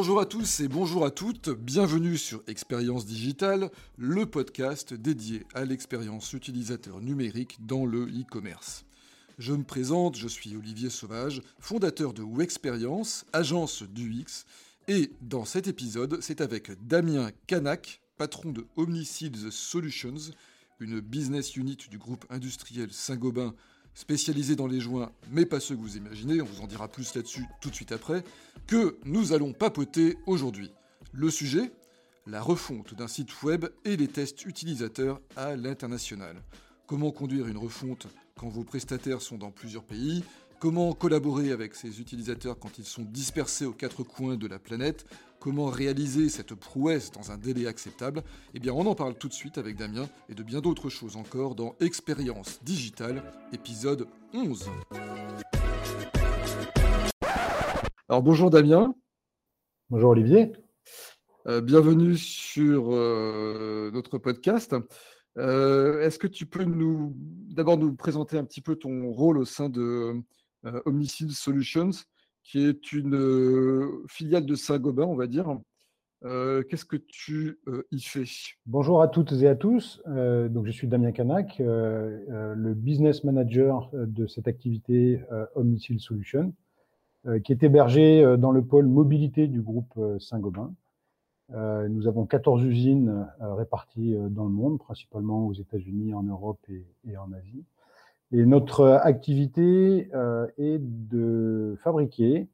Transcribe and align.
Bonjour 0.00 0.18
à 0.18 0.24
tous 0.24 0.60
et 0.60 0.68
bonjour 0.68 1.04
à 1.04 1.10
toutes, 1.10 1.50
bienvenue 1.50 2.16
sur 2.16 2.42
Expérience 2.46 3.04
Digitale, 3.04 3.70
le 3.98 4.24
podcast 4.24 4.94
dédié 4.94 5.44
à 5.52 5.66
l'expérience 5.66 6.32
utilisateur 6.32 7.02
numérique 7.02 7.58
dans 7.66 7.84
le 7.84 8.06
e-commerce. 8.06 8.86
Je 9.38 9.52
me 9.52 9.62
présente, 9.62 10.16
je 10.16 10.26
suis 10.26 10.56
Olivier 10.56 10.88
Sauvage, 10.88 11.42
fondateur 11.58 12.14
de 12.14 12.22
Wexperience, 12.22 13.26
agence 13.34 13.82
d'UX, 13.82 14.46
et 14.88 15.12
dans 15.20 15.44
cet 15.44 15.68
épisode, 15.68 16.22
c'est 16.22 16.40
avec 16.40 16.70
Damien 16.86 17.28
Canac, 17.46 18.00
patron 18.16 18.52
de 18.52 18.64
Omniseeds 18.76 19.50
Solutions, 19.50 20.32
une 20.78 21.00
business 21.00 21.56
unit 21.56 21.76
du 21.90 21.98
groupe 21.98 22.24
industriel 22.30 22.90
Saint-Gobain 22.90 23.54
spécialisé 23.94 24.56
dans 24.56 24.66
les 24.66 24.80
joints, 24.80 25.12
mais 25.30 25.46
pas 25.46 25.60
ceux 25.60 25.76
que 25.76 25.80
vous 25.80 25.96
imaginez, 25.96 26.40
on 26.40 26.46
vous 26.46 26.62
en 26.62 26.66
dira 26.66 26.88
plus 26.88 27.14
là-dessus 27.14 27.44
tout 27.60 27.70
de 27.70 27.74
suite 27.74 27.92
après, 27.92 28.24
que 28.66 28.98
nous 29.04 29.32
allons 29.32 29.52
papoter 29.52 30.16
aujourd'hui. 30.26 30.72
Le 31.12 31.30
sujet 31.30 31.72
La 32.26 32.42
refonte 32.42 32.94
d'un 32.94 33.08
site 33.08 33.42
web 33.42 33.66
et 33.84 33.96
les 33.96 34.08
tests 34.08 34.44
utilisateurs 34.44 35.20
à 35.36 35.56
l'international. 35.56 36.36
Comment 36.86 37.10
conduire 37.10 37.48
une 37.48 37.56
refonte 37.56 38.06
quand 38.36 38.48
vos 38.48 38.64
prestataires 38.64 39.22
sont 39.22 39.38
dans 39.38 39.50
plusieurs 39.50 39.84
pays 39.84 40.24
Comment 40.60 40.92
collaborer 40.92 41.52
avec 41.52 41.74
ces 41.74 42.02
utilisateurs 42.02 42.58
quand 42.58 42.76
ils 42.76 42.84
sont 42.84 43.00
dispersés 43.02 43.64
aux 43.64 43.72
quatre 43.72 44.02
coins 44.02 44.36
de 44.36 44.46
la 44.46 44.58
planète? 44.58 45.06
Comment 45.38 45.64
réaliser 45.64 46.28
cette 46.28 46.54
prouesse 46.54 47.10
dans 47.10 47.32
un 47.32 47.38
délai 47.38 47.66
acceptable? 47.66 48.22
Eh 48.52 48.60
bien, 48.60 48.74
on 48.74 48.84
en 48.84 48.94
parle 48.94 49.14
tout 49.14 49.28
de 49.28 49.32
suite 49.32 49.56
avec 49.56 49.78
Damien 49.78 50.06
et 50.28 50.34
de 50.34 50.42
bien 50.42 50.60
d'autres 50.60 50.90
choses 50.90 51.16
encore 51.16 51.54
dans 51.54 51.76
Expérience 51.80 52.62
Digitale, 52.62 53.22
épisode 53.54 54.06
11. 54.34 54.68
Alors, 58.10 58.22
bonjour 58.22 58.50
Damien. 58.50 58.94
Bonjour 59.88 60.10
Olivier. 60.10 60.52
Euh, 61.46 61.62
bienvenue 61.62 62.18
sur 62.18 62.90
euh, 62.92 63.90
notre 63.94 64.18
podcast. 64.18 64.76
Euh, 65.38 66.02
est-ce 66.02 66.18
que 66.18 66.26
tu 66.26 66.44
peux 66.44 66.64
nous 66.64 67.14
d'abord 67.16 67.78
nous 67.78 67.94
présenter 67.94 68.36
un 68.36 68.44
petit 68.44 68.60
peu 68.60 68.76
ton 68.76 69.10
rôle 69.10 69.38
au 69.38 69.46
sein 69.46 69.70
de 69.70 70.22
Omnicide 70.84 71.30
Solutions 71.30 71.90
qui 72.42 72.66
est 72.66 72.92
une 72.92 73.14
euh, 73.14 74.04
filiale 74.08 74.46
de 74.46 74.54
Saint-Gobain, 74.54 75.04
on 75.04 75.14
va 75.14 75.26
dire. 75.26 75.56
Euh, 76.24 76.62
qu'est-ce 76.68 76.84
que 76.84 76.96
tu 76.96 77.60
euh, 77.66 77.86
y 77.90 78.00
fais? 78.00 78.24
Bonjour 78.66 79.00
à 79.02 79.08
toutes 79.08 79.32
et 79.32 79.48
à 79.48 79.54
tous. 79.54 80.02
donc, 80.06 80.66
je 80.66 80.70
suis 80.72 80.86
Damien 80.86 81.12
Canac, 81.12 81.56
le 81.58 82.74
business 82.74 83.24
manager 83.24 83.90
de 83.92 84.26
cette 84.26 84.48
activité 84.48 85.22
Omnicil 85.54 86.00
Solutions, 86.00 86.52
qui 87.44 87.52
est 87.52 87.62
hébergée 87.62 88.36
dans 88.38 88.52
le 88.52 88.62
pôle 88.62 88.86
mobilité 88.86 89.46
du 89.46 89.62
groupe 89.62 89.98
Saint-Gobain. 90.18 90.74
nous 91.50 92.06
avons 92.06 92.26
14 92.26 92.64
usines 92.64 93.26
réparties 93.40 94.16
dans 94.30 94.44
le 94.44 94.50
monde, 94.50 94.78
principalement 94.78 95.46
aux 95.46 95.54
États-Unis, 95.54 96.14
en 96.14 96.22
Europe 96.22 96.60
et 96.68 97.16
en 97.16 97.32
Asie. 97.32 97.64
Et 98.32 98.46
notre 98.46 98.86
activité 98.86 100.08
euh, 100.14 100.46
est 100.56 100.78
de 100.80 101.76
fabriquer, 101.82 102.48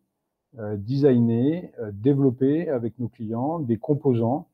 euh, 0.58 0.76
designer, 0.76 1.70
euh, 1.78 1.90
développer 1.92 2.70
avec 2.70 2.98
nos 2.98 3.08
clients 3.08 3.58
des 3.58 3.76
composants 3.76 4.48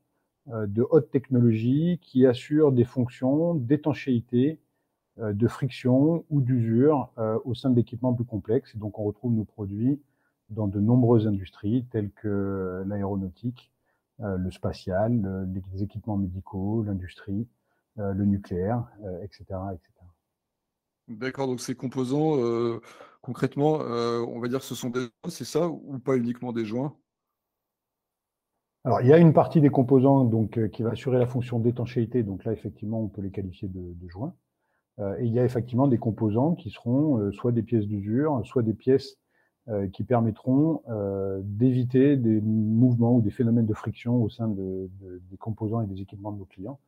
de 0.47 0.85
haute 0.89 1.09
technologie 1.09 1.99
qui 2.01 2.25
assurent 2.25 2.73
des 2.73 2.83
fonctions 2.83 3.55
d'étanchéité, 3.55 4.59
de 5.17 5.47
friction 5.47 6.25
ou 6.29 6.41
d'usure 6.41 7.13
au 7.45 7.55
sein 7.55 7.69
d'équipements 7.69 8.13
plus 8.13 8.25
complexes. 8.25 8.75
Et 8.75 8.77
donc 8.77 8.99
on 8.99 9.05
retrouve 9.05 9.31
nos 9.31 9.45
produits 9.45 10.01
dans 10.49 10.67
de 10.67 10.81
nombreuses 10.81 11.27
industries 11.27 11.85
telles 11.91 12.11
que 12.11 12.83
l'aéronautique, 12.87 13.71
le 14.19 14.51
spatial, 14.51 15.47
les 15.71 15.81
équipements 15.81 16.17
médicaux, 16.17 16.83
l'industrie, 16.83 17.47
le 17.95 18.25
nucléaire, 18.25 18.83
etc., 19.23 19.45
etc. 19.71 19.92
D'accord, 21.09 21.47
donc 21.47 21.59
ces 21.59 21.75
composants, 21.75 22.37
euh, 22.39 22.79
concrètement, 23.21 23.81
euh, 23.81 24.21
on 24.21 24.39
va 24.39 24.47
dire 24.47 24.59
que 24.59 24.65
ce 24.65 24.75
sont 24.75 24.89
des 24.89 25.01
joints, 25.01 25.09
c'est 25.29 25.45
ça, 25.45 25.67
ou 25.67 25.99
pas 25.99 26.15
uniquement 26.15 26.53
des 26.53 26.63
joints? 26.65 26.95
Alors, 28.85 29.01
il 29.01 29.07
y 29.07 29.13
a 29.13 29.17
une 29.17 29.33
partie 29.33 29.59
des 29.59 29.69
composants 29.69 30.23
donc, 30.23 30.57
euh, 30.57 30.67
qui 30.69 30.81
va 30.81 30.91
assurer 30.91 31.19
la 31.19 31.25
fonction 31.25 31.59
d'étanchéité, 31.59 32.23
donc 32.23 32.45
là, 32.45 32.53
effectivement, 32.53 33.01
on 33.01 33.09
peut 33.09 33.21
les 33.21 33.31
qualifier 33.31 33.67
de, 33.67 34.07
joints. 34.07 34.33
et 35.19 35.25
il 35.25 35.33
y 35.33 35.39
a 35.39 35.45
effectivement 35.45 35.87
des 35.87 35.97
composants 35.97 36.55
qui 36.55 36.69
seront 36.69 37.31
soit 37.31 37.51
des 37.51 37.63
pièces 37.63 37.85
d'usure, 37.87 38.41
soit 38.45 38.63
des 38.63 38.73
pièces 38.73 39.17
qui 39.93 40.03
permettront 40.03 40.83
d'éviter 41.43 42.17
des 42.17 42.41
mouvements 42.41 43.15
ou 43.15 43.21
des 43.21 43.31
phénomènes 43.31 43.65
de 43.65 43.73
friction 43.73 44.21
au 44.21 44.29
sein 44.29 44.47
des 44.49 45.37
composants 45.39 45.81
et 45.81 45.87
des 45.87 46.01
équipements 46.01 46.31
de 46.31 46.39
nos 46.39 46.45
clients. 46.45 46.79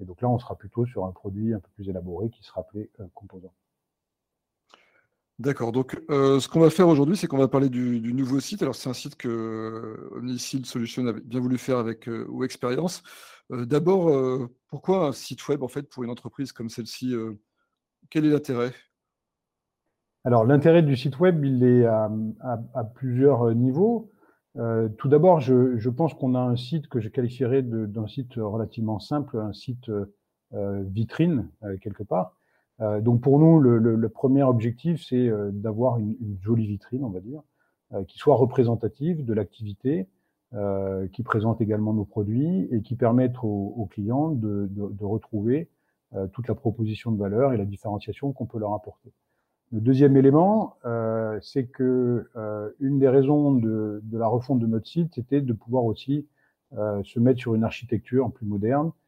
Et 0.00 0.04
donc 0.04 0.20
là, 0.20 0.28
on 0.28 0.38
sera 0.38 0.56
plutôt 0.56 0.84
sur 0.84 1.06
un 1.06 1.12
produit 1.12 1.54
un 1.54 1.60
peu 1.60 1.70
plus 1.74 1.88
élaboré 1.88 2.28
qui 2.28 2.42
sera 2.42 2.60
appelé 2.62 2.90
composant. 3.14 3.54
D'accord. 5.40 5.72
Donc, 5.72 6.00
euh, 6.10 6.38
ce 6.38 6.48
qu'on 6.48 6.60
va 6.60 6.70
faire 6.70 6.86
aujourd'hui, 6.86 7.16
c'est 7.16 7.26
qu'on 7.26 7.38
va 7.38 7.48
parler 7.48 7.68
du, 7.68 8.14
nouveau 8.14 8.38
site. 8.38 8.62
Alors, 8.62 8.76
c'est 8.76 8.88
un 8.88 8.94
site 8.94 9.16
que 9.16 9.28
euh, 9.28 10.16
Omnicil 10.16 10.64
Solutions 10.64 11.04
a 11.08 11.12
bien 11.12 11.40
voulu 11.40 11.58
faire 11.58 11.78
avec 11.78 12.08
euh. 12.08 12.28
Euh, 13.52 13.66
d'abord, 13.66 14.48
pourquoi 14.68 15.08
un 15.08 15.12
site 15.12 15.46
web, 15.48 15.62
en 15.62 15.68
fait, 15.68 15.88
pour 15.88 16.04
une 16.04 16.10
entreprise 16.10 16.52
comme 16.52 16.68
celle-ci 16.68 17.14
Quel 18.10 18.24
est 18.26 18.30
l'intérêt? 18.30 18.72
Alors, 20.24 20.44
l'intérêt 20.44 20.82
du 20.82 20.96
site 20.96 21.18
web, 21.18 21.44
il 21.44 21.64
est 21.64 21.84
à, 21.84 22.08
plusieurs 22.94 23.54
niveaux. 23.54 24.10
tout 24.54 25.08
d'abord, 25.08 25.40
je, 25.40 25.88
pense 25.88 26.14
qu'on 26.14 26.36
a 26.36 26.40
un 26.40 26.56
site 26.56 26.88
que 26.88 27.00
je 27.00 27.08
qualifierais 27.08 27.62
d'un 27.62 28.06
site 28.06 28.34
relativement 28.36 29.00
simple, 29.00 29.36
un 29.36 29.52
site 29.52 29.90
vitrine, 30.52 31.50
quelque 31.82 32.04
part. 32.04 32.36
Euh, 32.80 33.00
donc 33.00 33.20
pour 33.20 33.38
nous, 33.38 33.60
le, 33.60 34.08
premier 34.08 34.42
objectif, 34.42 35.04
c'est 35.06 35.28
euh, 35.28 35.50
d'avoir 35.52 35.98
une, 35.98 36.16
jolie 36.40 36.66
vitrine, 36.66 37.04
on 37.04 37.10
va 37.10 37.20
dire, 37.20 37.42
euh, 37.92 38.04
qui 38.04 38.18
soit 38.18 38.34
représentative 38.34 39.24
de 39.24 39.34
l'activité, 39.34 40.08
qui 41.10 41.24
présente 41.24 41.60
également 41.60 41.92
nos 41.92 42.04
produits 42.04 42.68
et 42.70 42.80
qui 42.80 42.94
permette 42.94 43.34
aux, 43.42 43.88
clients 43.90 44.30
de, 44.30 45.04
retrouver 45.04 45.68
toute 46.32 46.46
la 46.46 46.54
proposition 46.54 47.10
de 47.10 47.18
valeur 47.18 47.52
et 47.52 47.56
la 47.56 47.64
différenciation 47.64 48.32
qu'on 48.32 48.46
peut 48.46 48.60
leur 48.60 48.72
apporter. 48.72 49.12
Le 49.72 49.80
deuxième 49.80 50.16
élément, 50.16 50.76
c'est 51.40 51.66
que 51.66 52.30
une 52.78 53.00
des 53.00 53.08
raisons 53.08 53.50
de, 53.50 54.00
de, 54.04 54.16
la 54.16 54.28
refonte 54.28 54.60
de 54.60 54.68
notre 54.68 54.86
site, 54.86 55.12
c'était 55.16 55.40
de 55.40 55.52
pouvoir 55.52 55.82
aussi 55.86 56.28
se 56.70 57.18
mettre 57.18 57.40
sur 57.40 57.56
une 57.56 57.64
architecture 57.64 58.30
plus 58.30 58.46
moderne, 58.46 58.92
euh, 58.92 59.02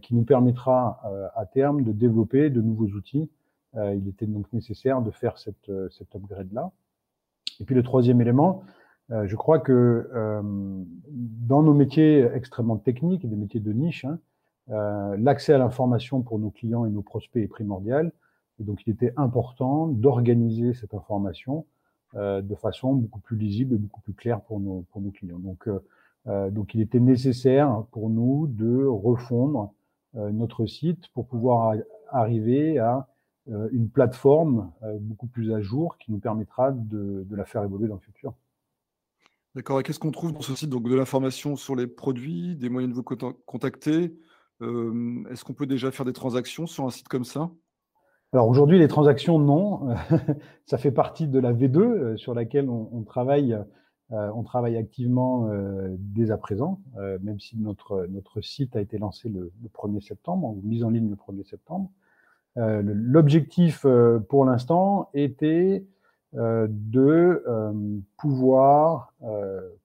qui 0.00 0.14
nous 0.14 0.24
permettra 0.24 1.00
euh, 1.06 1.28
à 1.34 1.46
terme 1.46 1.82
de 1.82 1.92
développer 1.92 2.50
de 2.50 2.60
nouveaux 2.60 2.88
outils. 2.88 3.30
Euh, 3.76 3.94
il 3.94 4.08
était 4.08 4.26
donc 4.26 4.52
nécessaire 4.52 5.02
de 5.02 5.10
faire 5.10 5.38
cette, 5.38 5.70
cet 5.90 6.14
upgrade-là. 6.14 6.70
Et 7.60 7.64
puis 7.64 7.74
le 7.74 7.82
troisième 7.82 8.20
élément, 8.20 8.64
je 9.10 9.36
crois 9.36 9.58
que 9.58 10.08
dans 11.12 11.62
nos 11.62 11.74
métiers 11.74 12.26
extrêmement 12.32 12.78
techniques, 12.78 13.28
des 13.28 13.36
métiers 13.36 13.60
de 13.60 13.72
niche, 13.72 14.06
hein, 14.06 14.18
l'accès 15.18 15.52
à 15.52 15.58
l'information 15.58 16.22
pour 16.22 16.38
nos 16.38 16.50
clients 16.50 16.86
et 16.86 16.90
nos 16.90 17.02
prospects 17.02 17.42
est 17.42 17.48
primordial. 17.48 18.12
Et 18.58 18.64
donc, 18.64 18.80
il 18.86 18.90
était 18.90 19.12
important 19.18 19.86
d'organiser 19.86 20.72
cette 20.72 20.94
information 20.94 21.66
de 22.14 22.54
façon 22.54 22.94
beaucoup 22.94 23.20
plus 23.20 23.36
lisible 23.36 23.74
et 23.74 23.78
beaucoup 23.78 24.00
plus 24.00 24.14
claire 24.14 24.40
pour 24.40 24.60
nos, 24.60 24.86
pour 24.90 25.02
nos 25.02 25.10
clients. 25.10 25.38
Donc, 25.38 25.68
euh, 25.68 25.84
donc, 26.26 26.74
il 26.74 26.80
était 26.80 27.00
nécessaire 27.00 27.84
pour 27.90 28.08
nous 28.08 28.46
de 28.46 28.84
refondre 28.84 29.72
euh, 30.14 30.30
notre 30.30 30.66
site 30.66 31.08
pour 31.14 31.26
pouvoir 31.26 31.74
arriver 32.10 32.78
à 32.78 33.08
euh, 33.48 33.68
une 33.72 33.88
plateforme 33.88 34.70
beaucoup 35.00 35.26
plus 35.26 35.52
à 35.52 35.60
jour 35.60 35.96
qui 35.98 36.12
nous 36.12 36.18
permettra 36.18 36.70
de, 36.70 37.26
la 37.30 37.44
faire 37.44 37.64
évoluer 37.64 37.88
dans 37.88 37.94
le 37.94 38.00
futur. 38.00 38.34
D'accord. 39.54 39.80
Et 39.80 39.82
qu'est-ce 39.82 39.98
qu'on 39.98 40.10
trouve 40.10 40.32
dans 40.32 40.42
ce 40.42 40.54
site? 40.54 40.70
Donc 40.70 40.88
de 40.88 40.94
l'information 40.94 41.56
sur 41.56 41.74
les 41.74 41.86
produits, 41.86 42.56
des 42.56 42.68
moyens 42.68 42.92
de 42.92 42.96
vous 42.96 43.02
contacter. 43.46 44.16
Est-ce 44.60 45.44
qu'on 45.44 45.54
peut 45.54 45.66
déjà 45.66 45.90
faire 45.90 46.06
des 46.06 46.12
transactions 46.12 46.66
sur 46.66 46.84
un 46.84 46.90
site 46.90 47.08
comme 47.08 47.24
ça? 47.24 47.50
Alors 48.32 48.48
aujourd'hui, 48.48 48.78
les 48.78 48.88
transactions, 48.88 49.38
non. 49.38 49.94
ça 50.66 50.78
fait 50.78 50.92
partie 50.92 51.26
de 51.26 51.38
la 51.38 51.52
V2 51.52 52.16
sur 52.16 52.32
laquelle 52.32 52.70
on 52.70 53.02
travaille 53.02 53.52
euh, 53.52 53.62
on 54.12 54.42
travaille 54.42 54.76
activement 54.76 55.48
euh, 55.48 55.96
dès 55.98 56.30
à 56.30 56.36
présent, 56.36 56.80
euh, 56.98 57.18
même 57.22 57.40
si 57.40 57.56
notre, 57.56 58.06
notre 58.10 58.42
site 58.42 58.76
a 58.76 58.80
été 58.80 58.98
lancé 58.98 59.28
le, 59.28 59.50
1er 59.74 60.00
septembre, 60.00 60.48
ou 60.48 60.60
mis 60.64 60.84
en 60.84 60.90
ligne 60.90 61.08
le 61.08 61.16
1er 61.16 61.48
septembre. 61.48 61.90
L'objectif 62.54 63.86
pour 64.28 64.44
l'instant 64.44 65.08
était 65.14 65.86
de 66.34 67.42
pouvoir 68.18 69.14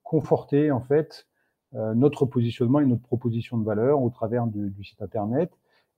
conforter 0.02 0.70
en 0.70 0.82
fait 0.82 1.26
notre 1.72 2.26
positionnement 2.26 2.80
et 2.80 2.84
notre 2.84 3.04
proposition 3.04 3.56
de 3.56 3.64
valeur 3.64 4.02
au 4.02 4.10
travers 4.10 4.46
du, 4.46 4.68
du 4.68 4.84
site 4.84 5.00
internet 5.00 5.50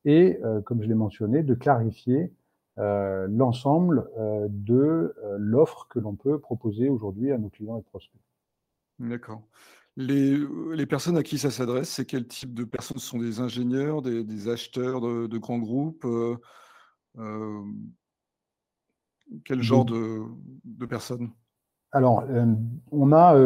et, 0.05 0.39
comme 0.65 0.81
je 0.81 0.87
l'ai 0.87 0.95
mentionné, 0.95 1.43
de 1.43 1.55
clarifier 1.55 2.33
euh, 2.81 3.27
l'ensemble 3.29 4.09
euh, 4.19 4.47
de 4.49 5.15
euh, 5.23 5.37
l'offre 5.39 5.87
que 5.91 5.99
l'on 5.99 6.17
peut 6.17 6.39
proposer 6.39 6.89
aujourd'hui 6.89 7.31
à 7.31 7.37
nos 7.37 7.51
clients 7.51 7.79
et 7.79 7.83
prospects. 7.83 8.23
D'accord. 8.99 9.43
Les, 9.97 10.87
personnes 10.87 11.19
à 11.19 11.23
qui 11.23 11.37
ça 11.37 11.51
s'adresse, 11.51 11.91
c'est 11.91 12.07
quel 12.07 12.27
type 12.27 12.55
de 12.55 12.65
personnes? 12.65 12.97
Ce 12.97 13.07
sont 13.07 13.19
des 13.19 13.41
ingénieurs, 13.41 14.01
des, 14.01 14.49
acheteurs 14.49 15.03
de, 15.03 15.39
grands 15.39 15.59
groupes 15.59 16.07
Quel 19.45 19.63
genre 19.63 19.85
de, 19.85 20.87
personnes? 20.87 21.31
Alors, 21.93 22.25
on 22.93 23.13
a 23.13 23.37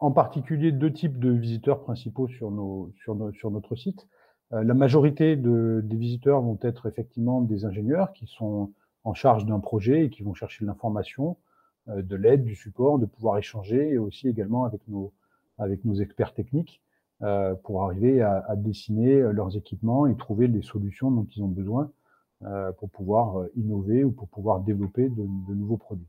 en 0.00 0.10
particulier 0.10 0.72
deux 0.72 0.92
types 0.92 1.20
de 1.20 1.30
visiteurs 1.30 1.82
principaux 1.82 2.26
sur, 2.26 2.50
nos, 2.50 2.92
sur, 2.96 3.14
notre 3.50 3.76
site. 3.76 4.08
La 4.52 4.74
majorité 4.74 5.36
des 5.36 5.96
visiteurs 5.96 6.42
vont 6.42 6.58
être 6.62 6.86
effectivement 6.86 7.40
des 7.40 7.64
ingénieurs 7.64 8.12
qui 8.12 8.26
sont 8.26 8.70
en 9.04 9.14
charge 9.14 9.46
d'un 9.46 9.60
projet 9.60 10.04
et 10.04 10.10
qui 10.10 10.22
vont 10.22 10.34
chercher 10.34 10.64
de 10.64 10.68
l'information, 10.68 11.38
de 11.86 12.16
l'aide, 12.16 12.44
du 12.44 12.54
support, 12.54 12.98
de 12.98 13.06
pouvoir 13.06 13.38
échanger 13.38 13.90
et 13.90 13.98
aussi 13.98 14.28
également 14.28 14.64
avec 14.64 14.86
nos, 14.88 15.12
avec 15.58 15.84
nos 15.84 15.94
experts 15.94 16.34
techniques 16.34 16.82
euh, 17.22 17.54
pour 17.54 17.84
arriver 17.84 18.20
à, 18.20 18.44
à, 18.48 18.56
dessiner 18.56 19.14
euh, 19.14 19.32
leurs 19.32 19.56
équipements 19.56 20.06
et 20.06 20.16
trouver 20.16 20.48
les 20.48 20.62
solutions 20.62 21.10
dont 21.10 21.26
ils 21.36 21.42
ont 21.42 21.48
besoin 21.48 21.90
euh, 22.44 22.72
pour 22.72 22.90
pouvoir 22.90 23.38
euh, 23.38 23.52
innover 23.54 24.02
ou 24.02 24.10
pour 24.10 24.26
pouvoir 24.26 24.60
développer 24.60 25.08
de, 25.08 25.22
de 25.22 25.54
nouveaux 25.54 25.76
produits. 25.76 26.08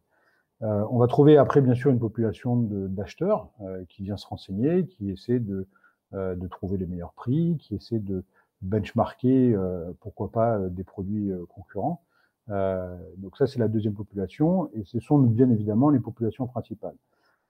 Euh, 0.64 0.84
on 0.90 0.98
va 0.98 1.06
trouver 1.06 1.38
après 1.38 1.62
bien 1.62 1.76
sûr 1.76 1.92
une 1.92 2.00
population 2.00 2.56
d'acheteurs 2.56 3.50
qui 3.90 4.04
vient 4.04 4.18
se 4.18 4.26
renseigner, 4.26 4.88
qui 4.88 5.12
essaie 5.12 5.40
de, 5.40 5.68
de 6.14 6.48
trouver 6.48 6.78
les 6.78 6.86
meilleurs 6.86 7.14
prix, 7.14 7.58
qui 7.60 7.76
essaie 7.76 8.00
de 8.00 8.24
benchmarker, 8.62 9.56
pourquoi 10.00 10.32
pas, 10.32 10.60
des 10.70 10.84
produits 10.84 11.32
concurrents. 11.50 12.02
donc 12.48 13.38
ça, 13.38 13.48
c'est 13.48 13.60
la 13.60 13.68
deuxième 13.68 13.94
population, 13.94 14.70
et 14.74 14.84
ce 14.86 15.00
sont 15.00 15.18
bien 15.20 15.50
évidemment 15.50 15.90
les 15.90 16.00
populations 16.00 16.48
principales. 16.48 16.96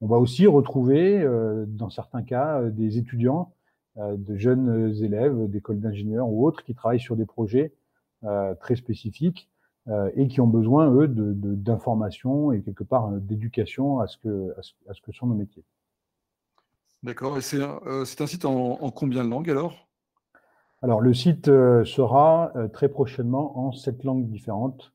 On 0.03 0.07
va 0.07 0.17
aussi 0.17 0.47
retrouver, 0.47 1.21
euh, 1.21 1.65
dans 1.65 1.89
certains 1.89 2.23
cas, 2.23 2.59
euh, 2.59 2.69
des 2.71 2.97
étudiants, 2.97 3.53
euh, 3.97 4.17
de 4.17 4.35
jeunes 4.35 4.93
élèves 5.01 5.49
d'écoles 5.49 5.79
d'ingénieurs 5.79 6.27
ou 6.27 6.45
autres 6.45 6.61
qui 6.65 6.75
travaillent 6.75 6.99
sur 6.99 7.15
des 7.15 7.25
projets 7.25 7.73
très 8.61 8.77
spécifiques 8.77 9.49
et 10.15 10.29
qui 10.29 10.39
ont 10.39 10.47
besoin, 10.47 10.89
eux, 10.93 11.09
d'informations 11.09 12.53
et 12.53 12.61
quelque 12.61 12.85
part 12.85 13.11
d'éducation 13.11 13.99
à, 13.99 14.05
à, 14.05 14.07
ce, 14.07 15.01
que 15.01 15.11
sont 15.11 15.27
nos 15.27 15.35
métiers. 15.35 15.65
D'accord. 17.03 17.37
Et 17.37 17.41
c'est 17.41 17.61
un 17.61 18.27
site 18.27 18.45
en, 18.45 18.89
combien 18.91 19.23
de 19.23 19.29
langues 19.29 19.49
alors? 19.49 19.87
Alors, 20.81 21.01
le 21.01 21.13
site 21.13 21.45
sera 21.45 22.51
très 22.73 22.89
prochainement 22.89 23.59
en 23.59 23.71
sept 23.71 24.03
langues 24.03 24.27
différentes 24.27 24.93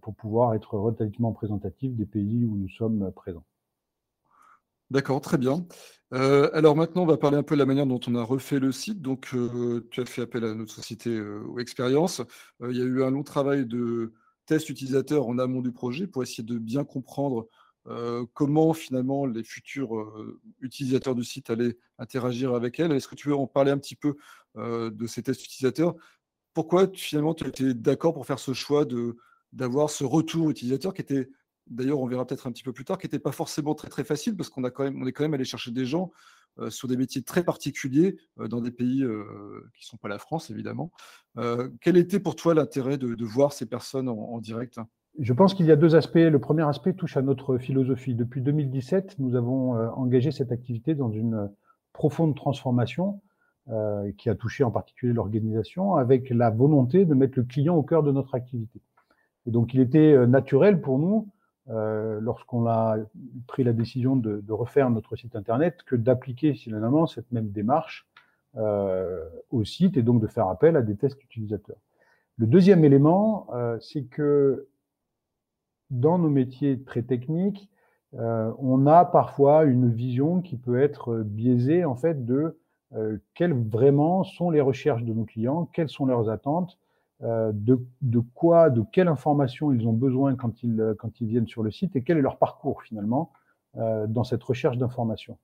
pour 0.00 0.14
pouvoir 0.14 0.54
être 0.54 0.78
relativement 0.78 1.30
représentatif 1.30 1.94
des 1.94 2.06
pays 2.06 2.44
où 2.44 2.56
nous 2.56 2.68
sommes 2.68 3.12
présents. 3.12 3.44
D'accord, 4.92 5.22
très 5.22 5.38
bien. 5.38 5.66
Euh, 6.12 6.50
alors 6.52 6.76
maintenant, 6.76 7.04
on 7.04 7.06
va 7.06 7.16
parler 7.16 7.38
un 7.38 7.42
peu 7.42 7.54
de 7.54 7.60
la 7.60 7.64
manière 7.64 7.86
dont 7.86 8.00
on 8.06 8.14
a 8.14 8.22
refait 8.22 8.58
le 8.58 8.72
site. 8.72 9.00
Donc, 9.00 9.30
euh, 9.32 9.88
tu 9.90 10.02
as 10.02 10.04
fait 10.04 10.20
appel 10.20 10.44
à 10.44 10.54
notre 10.54 10.70
société 10.70 11.08
euh, 11.08 11.56
Expérience. 11.58 12.20
il 12.60 12.76
y 12.76 12.82
a 12.82 12.84
eu 12.84 13.02
un 13.02 13.10
long 13.10 13.22
travail 13.22 13.64
de 13.64 14.12
test 14.44 14.68
utilisateur 14.68 15.26
en 15.26 15.38
amont 15.38 15.62
du 15.62 15.72
projet 15.72 16.06
pour 16.06 16.22
essayer 16.22 16.44
de 16.44 16.58
bien 16.58 16.84
comprendre 16.84 17.48
comment 18.32 18.72
finalement 18.72 19.26
les 19.26 19.42
futurs 19.42 19.90
utilisateurs 20.60 21.14
du 21.14 21.24
site 21.24 21.50
allaient 21.50 21.76
interagir 21.98 22.54
avec 22.54 22.78
elle? 22.78 22.92
Est-ce 22.92 23.08
que 23.08 23.14
tu 23.14 23.28
veux 23.28 23.34
en 23.34 23.46
parler 23.46 23.70
un 23.70 23.78
petit 23.78 23.96
peu 23.96 24.16
de 24.56 25.06
ces 25.06 25.22
tests 25.22 25.44
utilisateurs? 25.44 25.94
Pourquoi 26.54 26.88
finalement 26.94 27.34
tu 27.34 27.46
été 27.46 27.74
d'accord 27.74 28.14
pour 28.14 28.26
faire 28.26 28.38
ce 28.38 28.52
choix 28.52 28.84
de 28.84 29.16
d'avoir 29.52 29.90
ce 29.90 30.04
retour 30.04 30.48
utilisateur 30.50 30.94
qui 30.94 31.02
était 31.02 31.28
d'ailleurs 31.66 32.00
on 32.00 32.06
verra 32.06 32.26
peut-être 32.26 32.46
un 32.46 32.52
petit 32.52 32.62
peu 32.62 32.72
plus 32.72 32.84
tard, 32.84 32.98
qui 32.98 33.06
n'était 33.06 33.18
pas 33.18 33.32
forcément 33.32 33.74
très 33.74 33.88
très 33.88 34.04
facile 34.04 34.36
parce 34.36 34.48
qu'on 34.48 34.64
a 34.64 34.70
quand 34.70 34.84
même, 34.84 35.02
on 35.02 35.06
est 35.06 35.12
quand 35.12 35.24
même 35.24 35.34
allé 35.34 35.44
chercher 35.44 35.70
des 35.70 35.84
gens 35.84 36.10
sur 36.68 36.88
des 36.88 36.96
métiers 36.96 37.22
très 37.22 37.44
particuliers 37.44 38.16
dans 38.36 38.60
des 38.60 38.70
pays 38.70 38.98
qui 38.98 39.04
ne 39.04 39.86
sont 39.86 39.96
pas 39.96 40.08
la 40.08 40.18
France 40.18 40.50
évidemment. 40.50 40.92
quel 41.80 41.96
était 41.96 42.20
pour 42.20 42.36
toi 42.36 42.54
l'intérêt 42.54 42.98
de, 42.98 43.24
voir 43.24 43.52
ces 43.52 43.66
personnes 43.66 44.08
en, 44.08 44.38
direct? 44.40 44.78
Je 45.18 45.32
pense 45.32 45.54
qu'il 45.54 45.66
y 45.66 45.70
a 45.70 45.76
deux 45.76 45.94
aspects. 45.94 46.16
Le 46.16 46.38
premier 46.38 46.66
aspect 46.66 46.94
touche 46.94 47.16
à 47.16 47.22
notre 47.22 47.58
philosophie. 47.58 48.14
Depuis 48.14 48.40
2017, 48.40 49.18
nous 49.18 49.36
avons 49.36 49.74
engagé 49.94 50.30
cette 50.30 50.52
activité 50.52 50.94
dans 50.94 51.10
une 51.10 51.50
profonde 51.92 52.34
transformation 52.34 53.20
qui 54.16 54.30
a 54.30 54.34
touché 54.34 54.64
en 54.64 54.70
particulier 54.70 55.12
l'organisation 55.12 55.96
avec 55.96 56.30
la 56.30 56.50
volonté 56.50 57.04
de 57.04 57.14
mettre 57.14 57.38
le 57.38 57.44
client 57.44 57.76
au 57.76 57.82
cœur 57.82 58.02
de 58.02 58.10
notre 58.10 58.34
activité. 58.34 58.80
Et 59.46 59.50
donc 59.50 59.74
il 59.74 59.80
était 59.80 60.26
naturel 60.26 60.80
pour 60.80 60.98
nous 60.98 61.28
euh, 61.70 62.18
lorsqu'on 62.20 62.66
a 62.66 62.96
pris 63.46 63.62
la 63.62 63.72
décision 63.72 64.16
de, 64.16 64.42
refaire 64.52 64.90
notre 64.90 65.14
site 65.14 65.36
internet 65.36 65.82
que 65.86 65.94
d'appliquer 65.94 66.54
finalement 66.54 67.06
cette 67.06 67.30
même 67.30 67.50
démarche 67.50 68.08
euh, 68.56 69.24
au 69.50 69.64
site 69.64 69.96
et 69.96 70.02
donc 70.02 70.20
de 70.20 70.26
faire 70.26 70.48
appel 70.48 70.76
à 70.76 70.82
des 70.82 70.96
tests 70.96 71.22
utilisateurs. 71.22 71.76
Le 72.36 72.46
deuxième 72.46 72.84
élément, 72.84 73.46
euh, 73.54 73.78
c'est 73.80 74.04
que 74.04 74.66
dans 75.92 76.18
nos 76.18 76.28
métiers 76.28 76.82
très 76.82 77.02
techniques, 77.02 77.70
euh, 78.14 78.52
on 78.58 78.86
a 78.86 79.04
parfois 79.04 79.64
une 79.64 79.88
vision 79.88 80.40
qui 80.40 80.56
peut 80.56 80.82
être 80.82 81.22
biaisée 81.22 81.84
en 81.84 81.94
fait 81.94 82.26
de 82.26 82.58
euh, 82.94 83.18
quelles 83.34 83.54
vraiment 83.54 84.24
sont 84.24 84.50
les 84.50 84.60
recherches 84.60 85.04
de 85.04 85.12
nos 85.14 85.24
clients, 85.24 85.70
quelles 85.72 85.88
sont 85.88 86.04
leurs 86.04 86.28
attentes, 86.28 86.76
euh, 87.24 87.52
de, 87.54 87.78
quoi, 88.34 88.68
de 88.68 88.82
quelle 88.90 89.06
information 89.06 89.72
ils 89.72 89.86
ont 89.86 89.92
besoin 89.92 90.34
quand 90.34 90.64
ils, 90.64 90.80
euh, 90.80 90.94
quand 90.94 91.20
ils 91.20 91.28
viennent 91.28 91.46
sur 91.46 91.62
le 91.62 91.70
site 91.70 91.94
et 91.94 92.02
quel 92.02 92.18
est 92.18 92.22
leur 92.22 92.36
parcours 92.36 92.82
finalement 92.82 93.30
euh, 93.76 94.08
dans 94.08 94.24
cette 94.24 94.42
recherche 94.42 94.76
d'informations. 94.76 95.38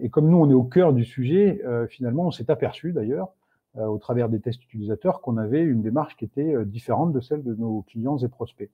et 0.00 0.08
comme 0.08 0.28
nous, 0.28 0.38
on 0.38 0.50
est 0.50 0.54
au 0.54 0.64
cœur 0.64 0.92
du 0.94 1.04
sujet, 1.04 1.60
finalement, 1.88 2.26
on 2.26 2.30
s'est 2.30 2.50
aperçu 2.50 2.92
d'ailleurs, 2.92 3.28
au 3.74 3.98
travers 3.98 4.30
des 4.30 4.40
tests 4.40 4.62
utilisateurs, 4.64 5.20
qu'on 5.20 5.36
avait 5.36 5.62
une 5.62 5.82
démarche 5.82 6.16
qui 6.16 6.24
était 6.24 6.64
différente 6.64 7.12
de 7.12 7.20
celle 7.20 7.42
de 7.42 7.54
nos 7.54 7.82
clients 7.82 8.16
et 8.16 8.28
prospects. 8.28 8.70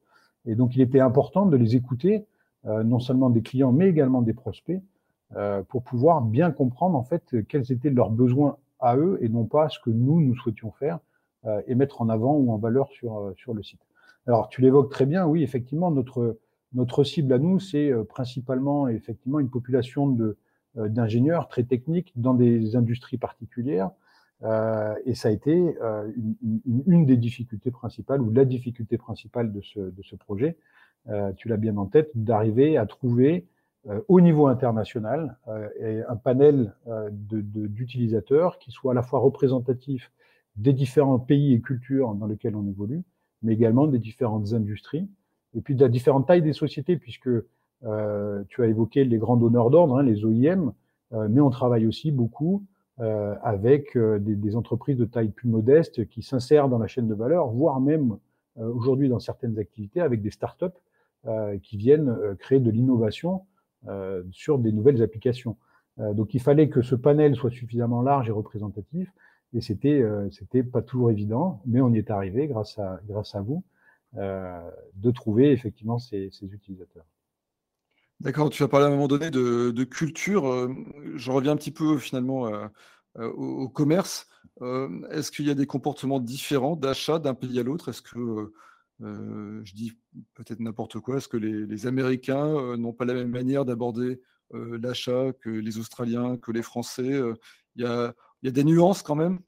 Et 0.47 0.55
donc, 0.55 0.75
il 0.77 0.83
était 0.83 1.01
important 1.01 1.47
de 1.47 1.57
les 1.57 1.77
écouter, 1.77 2.27
non 2.65 2.99
seulement 2.99 3.31
des 3.31 3.43
clients, 3.43 3.73
mais 3.73 3.89
également 3.89 4.23
des 4.23 4.35
prospects, 4.35 4.81
pour 5.69 5.83
pouvoir 5.83 6.23
bien 6.23 6.51
comprendre 6.51 6.97
en 6.97 7.03
fait 7.05 7.37
quels 7.49 7.71
étaient 7.73 7.91
leurs 7.91 8.11
besoins 8.11 8.57
à 8.83 8.97
eux 8.97 9.19
et 9.23 9.29
non 9.29 9.47
pas 9.47 9.69
ce 9.71 9.79
que 9.79 9.91
nous, 9.91 10.21
nous 10.21 10.35
souhaitions 10.35 10.73
faire 10.73 10.99
euh, 11.47 11.63
et 11.67 11.75
mettre 11.75 12.03
en 12.03 12.09
avant 12.09 12.35
ou 12.35 12.53
en 12.53 12.59
valeur 12.59 12.89
sur, 12.91 13.19
euh, 13.19 13.33
sur 13.37 13.55
le 13.55 13.63
site. 13.63 13.81
Alors, 14.27 14.49
tu 14.49 14.61
l'évoques 14.61 14.91
très 14.91 15.07
bien, 15.07 15.27
oui, 15.27 15.43
effectivement, 15.43 15.91
notre, 15.91 16.39
notre 16.75 17.03
cible 17.05 17.33
à 17.33 17.39
nous, 17.39 17.59
c'est 17.59 17.91
euh, 17.91 18.05
principalement 18.05 18.89
effectivement 18.89 19.41
une 19.41 19.49
population 19.49 20.09
de, 20.09 20.37
d'ingénieurs 20.75 21.49
très 21.49 21.65
techniques 21.65 22.13
dans 22.17 22.35
des 22.35 22.77
industries 22.77 23.19
particulières. 23.19 23.91
Euh, 24.45 24.95
et 25.07 25.15
ça 25.15 25.29
a 25.29 25.31
été 25.31 25.77
euh, 25.83 26.11
une, 26.87 27.07
des 27.07 27.17
difficultés 27.17 27.71
principales 27.71 28.21
ou 28.21 28.31
la 28.33 28.45
difficulté 28.45 28.99
principale 28.99 29.53
de 29.53 29.61
ce, 29.61 30.17
projet. 30.17 30.57
Euh, 31.09 31.33
tu 31.37 31.49
l'as 31.49 31.57
bien 31.57 31.77
en 31.77 31.87
tête, 31.87 32.11
d'arriver 32.15 32.77
à 32.77 32.87
trouver 32.87 33.47
au 34.07 34.21
niveau 34.21 34.47
international 34.47 35.37
un 35.49 36.15
panel 36.15 36.73
d'utilisateurs 37.11 38.61
qui 38.61 38.71
soit 38.71 38.93
à 38.93 38.95
la 38.95 39.03
fois 39.03 39.19
représentatif 39.19 40.13
des 40.55 40.73
différents 40.73 41.19
pays 41.19 41.53
et 41.53 41.61
cultures 41.61 42.15
dans 42.15 42.27
lesquels 42.27 42.55
on 42.55 42.65
évolue, 42.65 43.03
mais 43.43 43.55
également 43.55 43.89
des 43.89 43.99
différentes 43.99 44.53
industries, 44.53 45.09
et 45.57 45.63
puis 45.63 45.75
de 45.75 45.83
la 45.83 45.89
différente 45.89 46.29
taille 46.29 46.43
des 46.43 46.53
sociétés, 46.53 46.97
puisque 46.97 47.29
tu 47.83 48.63
as 48.63 48.67
évoqué 48.67 49.05
les 49.05 49.19
grands 49.19 49.37
donneurs 49.37 49.71
d'ordre, 49.71 49.99
hein, 49.99 50.05
les 50.05 50.25
OIM, 50.25 50.73
mais 51.11 51.41
on 51.41 51.51
travaille 51.51 51.89
aussi 51.89 52.13
beaucoup 52.13 52.63
avec 53.43 53.97
euh, 53.97 54.19
des, 54.19 54.37
des, 54.37 54.57
entreprises 54.57 54.97
de 54.97 55.05
taille 55.05 55.31
plus 55.31 55.49
modeste 55.49 56.09
qui 56.09 56.23
s'insèrent 56.23 56.69
dans 56.69 56.79
la 56.79 56.87
chaîne 56.87 57.09
de 57.09 57.15
valeur, 57.15 57.49
voire 57.49 57.81
même 57.81 58.19
euh, 58.59 58.67
aujourd'hui 58.67 59.09
dans 59.09 59.21
certaines 59.21 59.59
activités 59.59 60.01
avec 60.01 60.23
des 60.23 60.31
startups 60.31 60.67
euh, 61.27 61.59
qui 61.59 61.77
viennent 61.77 62.17
créer 62.39 62.61
de 62.61 62.71
l'innovation 62.71 63.47
sur 64.31 64.61
des 64.61 64.71
nouvelles 64.71 65.03
applications. 65.03 65.57
donc 65.99 66.35
il 66.35 66.41
fallait 66.41 66.69
que 66.69 66.83
ce 66.83 66.95
panel 66.95 67.35
soit 67.35 67.51
suffisamment 67.51 68.01
large 68.01 68.29
et 68.29 68.31
représentatif 68.31 69.13
et 69.55 69.61
c'était 69.61 70.01
euh, 70.01 70.31
c'était 70.31 70.63
pas 70.63 70.83
toujours 70.83 71.11
évident, 71.11 71.61
mais 71.67 71.81
on 71.81 71.93
y 71.93 71.99
est 71.99 72.11
arrivé 72.11 72.47
grâce 72.47 72.79
à 72.79 73.01
grâce 73.07 73.35
à 73.35 73.43
vous 73.43 73.63
euh, 74.17 74.71
de 74.95 75.11
trouver 75.11 75.53
effectivement 75.53 75.99
ces, 75.99 76.31
ces 76.31 76.47
utilisateurs. 76.47 77.05
D'accord, 78.23 78.51
tu 78.51 78.63
as 78.63 78.69
parlé 78.69 78.87
à 78.87 78.89
un 78.89 78.93
moment 78.93 79.09
donné 79.09 79.33
de, 79.33 79.83
culture. 79.83 80.47
Euh, 80.47 80.73
je 81.17 81.33
reviens 81.33 81.53
un 81.53 81.57
petit 81.57 81.73
peu 81.73 81.99
finalement 81.99 82.47
euh, 82.47 82.69
au, 83.17 83.63
au, 83.63 83.69
commerce. 83.69 84.29
Euh, 84.61 84.89
est-ce 85.11 85.33
qu'il 85.33 85.49
y 85.49 85.51
a 85.51 85.55
des 85.55 85.67
comportements 85.67 86.21
différents 86.21 86.77
d'achat 86.77 87.19
d'un 87.19 87.35
pays 87.35 87.59
à 87.59 87.65
l'autre? 87.65 87.89
Est-ce 87.89 88.01
que, 88.01 88.53
je 89.01 89.75
dis 89.75 89.99
peut-être 90.35 90.61
n'importe 90.61 91.01
quoi, 91.01 91.17
est-ce 91.17 91.27
que 91.27 91.37
les, 91.37 91.87
Américains 91.89 92.77
n'ont 92.77 92.93
pas 92.93 93.05
la 93.05 93.15
même 93.15 93.31
manière 93.31 93.65
d'aborder 93.65 94.21
l'achat 94.53 95.33
que 95.41 95.51
les 95.51 95.79
Australiens, 95.79 96.37
que 96.37 96.53
les 96.53 96.63
Français 96.63 97.21
Il 97.75 97.83
y 97.83 97.85
a, 97.85 98.15
des 98.45 98.63
nuances 98.63 99.03
quand 99.03 99.17
même? 99.17 99.41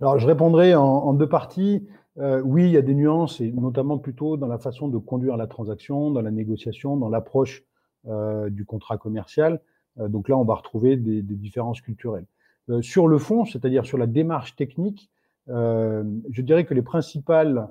Alors, 0.00 0.18
je 0.18 0.26
répondrai 0.26 0.74
en, 0.74 1.12
deux 1.12 1.28
parties. 1.28 1.86
Euh, 2.16 2.40
oui, 2.40 2.64
il 2.64 2.70
y 2.70 2.78
a 2.78 2.82
des 2.82 2.94
nuances, 2.94 3.42
et 3.42 3.52
notamment 3.52 3.98
plutôt 3.98 4.38
dans 4.38 4.46
la 4.46 4.58
façon 4.58 4.88
de 4.88 4.96
conduire 4.96 5.36
la 5.36 5.46
transaction, 5.46 6.10
dans 6.10 6.22
la 6.22 6.30
négociation, 6.30 6.96
dans 6.96 7.10
l'approche 7.10 7.62
euh, 7.62 7.69
du 8.04 8.64
contrat 8.64 8.96
commercial. 8.96 9.60
donc 9.98 10.28
là, 10.28 10.36
on 10.38 10.44
va 10.44 10.54
retrouver 10.54 10.96
des, 10.96 11.22
différences 11.22 11.80
culturelles. 11.80 12.26
sur 12.80 13.08
le 13.08 13.18
fond, 13.18 13.44
c'est-à-dire 13.44 13.84
sur 13.84 13.98
la 13.98 14.06
démarche 14.06 14.56
technique, 14.56 15.10
je 15.48 16.40
dirais 16.40 16.64
que 16.64 16.72
les 16.72 16.82
principales 16.82 17.68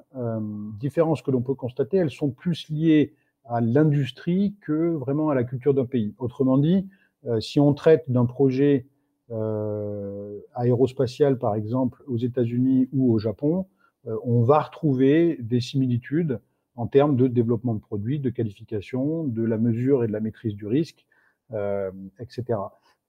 différences 0.80 1.24
que 1.24 1.32
l'on 1.32 1.42
peut 1.42 1.56
constater, 1.56 1.98
elles 1.98 2.12
sont 2.12 2.30
plus 2.30 2.70
liées 2.70 3.16
à 3.46 3.60
l'industrie 3.60 4.56
que 4.62 4.94
vraiment 4.94 5.32
à 5.32 5.36
la 5.36 5.44
culture 5.44 5.74
d'un 5.74 5.86
pays. 5.86 6.14
Autrement 6.20 6.60
dit, 6.60 6.88
si 7.40 7.60
on 7.60 7.74
traite 7.74 8.04
d'un 8.08 8.26
projet 8.26 8.86
euh, 9.32 10.40
aérospatiale, 10.56 11.38
par 11.38 11.54
exemple, 11.54 12.04
aux 12.08 12.18
États-Unis 12.18 12.90
ou 12.92 13.14
au 13.14 13.20
Japon, 13.20 13.68
euh, 14.08 14.18
on 14.24 14.42
va 14.42 14.60
retrouver 14.60 15.38
des 15.40 15.62
similitudes 15.62 16.40
en 16.80 16.88
termes 16.88 17.16
de 17.16 17.28
développement 17.28 17.74
de 17.74 17.80
produits, 17.80 18.20
de 18.20 18.30
qualification, 18.30 19.24
de 19.24 19.44
la 19.44 19.58
mesure 19.58 20.04
et 20.04 20.08
de 20.08 20.12
la 20.12 20.20
maîtrise 20.20 20.56
du 20.56 20.66
risque, 20.66 21.06
euh, 21.52 21.92
etc. 22.20 22.60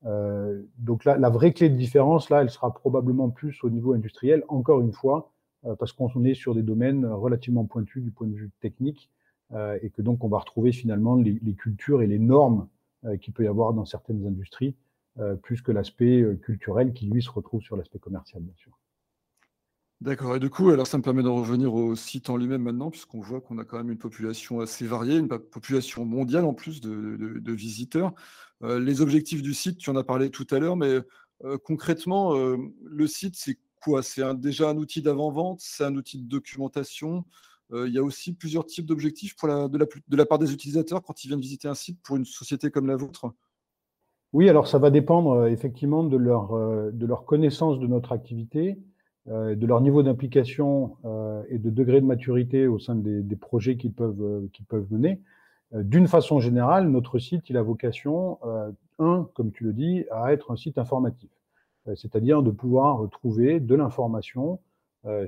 Euh, 0.07 0.63
donc 0.79 1.05
là, 1.05 1.17
la 1.17 1.31
vraie 1.31 1.53
clé 1.53 1.69
de 1.69 1.77
différence, 1.77 2.31
là, 2.31 2.43
elle 2.43 2.51
sera 2.51 2.73
probablement 2.73 3.31
plus 3.31 3.63
au 3.63 3.71
niveau 3.71 3.93
industriel, 3.93 4.45
encore 4.49 4.81
une 4.81 4.93
fois, 4.93 5.33
euh, 5.67 5.75
parce 5.77 5.93
qu'on 5.93 6.25
est 6.25 6.35
sur 6.35 6.55
des 6.55 6.63
domaines 6.63 7.07
relativement 7.07 7.65
pointus 7.65 8.03
du 8.03 8.11
point 8.11 8.27
de 8.27 8.35
vue 8.35 8.51
technique, 8.61 9.11
euh, 9.53 9.79
et 9.83 9.91
que 9.91 10.03
donc 10.03 10.25
on 10.25 10.29
va 10.29 10.39
retrouver 10.39 10.73
finalement 10.73 11.17
les, 11.17 11.39
les 11.43 11.55
cultures 11.55 12.03
et 12.03 12.07
les 12.07 12.19
normes 12.19 12.69
qu'il 13.23 13.33
peut 13.33 13.45
y 13.45 13.47
avoir 13.47 13.73
dans 13.73 13.87
certaines 13.87 14.27
industries 14.27 14.75
euh, 15.19 15.35
plus 15.35 15.61
que 15.61 15.73
l'aspect 15.73 16.21
euh, 16.21 16.37
culturel 16.37 16.93
qui, 16.93 17.07
lui, 17.07 17.21
se 17.21 17.31
retrouve 17.31 17.61
sur 17.63 17.77
l'aspect 17.77 17.99
commercial, 17.99 18.43
bien 18.43 18.55
sûr. 18.57 18.79
D'accord. 20.01 20.35
Et 20.37 20.41
du 20.41 20.49
coup, 20.49 20.71
alors 20.71 20.87
ça 20.87 20.97
me 20.97 21.03
permet 21.03 21.23
de 21.23 21.29
revenir 21.29 21.75
au 21.75 21.95
site 21.95 22.31
en 22.31 22.39
lui-même 22.39 22.63
maintenant, 22.63 22.91
puisqu'on 22.91 23.21
voit 23.21 23.43
qu'on 23.43 23.59
a 23.59 23.65
quand 23.65 23.77
même 23.77 23.91
une 23.91 23.99
population 23.99 24.61
assez 24.61 24.87
variée, 24.87 25.19
une 25.19 25.29
population 25.29 26.07
mondiale 26.07 26.47
en 26.47 26.55
plus 26.55 26.81
de, 26.81 27.53
visiteurs. 27.53 28.15
Euh, 28.63 28.81
les 28.81 29.03
objectifs 29.03 29.43
du 29.43 29.53
site, 29.53 29.77
tu 29.79 29.91
en 29.91 29.97
as 29.97 30.05
parlé 30.05 30.31
tout 30.31 30.47
à 30.51 30.59
l'heure, 30.59 30.77
mais 30.77 30.99
concrètement, 31.65 32.35
le 32.35 33.07
site, 33.07 33.35
c'est 33.37 33.59
quoi? 33.83 34.03
C'est 34.03 34.23
déjà 34.39 34.69
un 34.71 34.77
outil 34.77 35.01
d'avant-vente 35.01 35.61
C'est 35.63 35.85
un 35.85 35.95
outil 35.97 36.19
de 36.19 36.29
documentation 36.29 37.25
Il 37.73 37.93
y 37.93 37.99
a 37.99 38.03
aussi 38.03 38.35
plusieurs 38.35 38.67
types 38.67 38.85
d'objectifs 38.85 39.35
de 39.43 40.17
la 40.17 40.27
part 40.27 40.39
des 40.39 40.53
utilisateurs 40.53 41.03
quand 41.03 41.25
ils 41.25 41.29
viennent 41.29 41.41
visiter 41.41 41.69
un 41.69 41.75
site 41.75 41.99
pour 42.03 42.17
une 42.17 42.27
société 42.27 42.71
comme 42.71 42.87
la 42.87 42.97
vôtre? 42.97 43.33
Oui, 44.33 44.49
alors 44.49 44.69
ça 44.69 44.79
va 44.79 44.91
dépendre 44.91 45.33
euh, 45.33 45.47
effectivement 45.47 46.05
de 46.05 46.17
leur, 46.17 46.53
euh, 46.57 46.93
connaissance 47.27 47.81
de 47.81 47.87
notre 47.87 48.13
activité, 48.13 48.79
euh, 48.79 48.90
de 49.27 49.67
leur 49.67 49.81
niveau 49.81 50.03
d'implication 50.03 50.97
et 51.49 51.59
de 51.59 51.71
degré 51.71 52.01
de 52.01 52.07
maturité 52.07 52.67
au 52.67 52.79
sein 52.79 52.95
des, 52.95 53.23
des 53.23 53.37
projets 53.37 53.77
qu'ils 53.77 53.93
peuvent, 53.93 54.49
qu'ils 54.53 54.65
peuvent 54.65 54.87
mener. 54.91 55.21
D'une 55.73 56.09
façon 56.09 56.41
générale, 56.41 56.89
notre 56.89 57.19
site, 57.19 57.49
il 57.51 57.57
a 57.57 57.63
vocation, 57.63 58.39
un, 58.99 59.29
comme 59.35 59.53
tu 59.53 59.65
le 59.65 59.73
dis, 59.73 60.05
à 60.11 60.33
être 60.33 60.51
un 60.51 60.57
site 60.57 60.79
informatif, 60.79 61.31
c'est-à-dire 61.95 62.43
de 62.43 62.51
pouvoir 62.51 63.09
trouver 63.11 63.61
de 63.61 63.75
l'information 63.75 64.59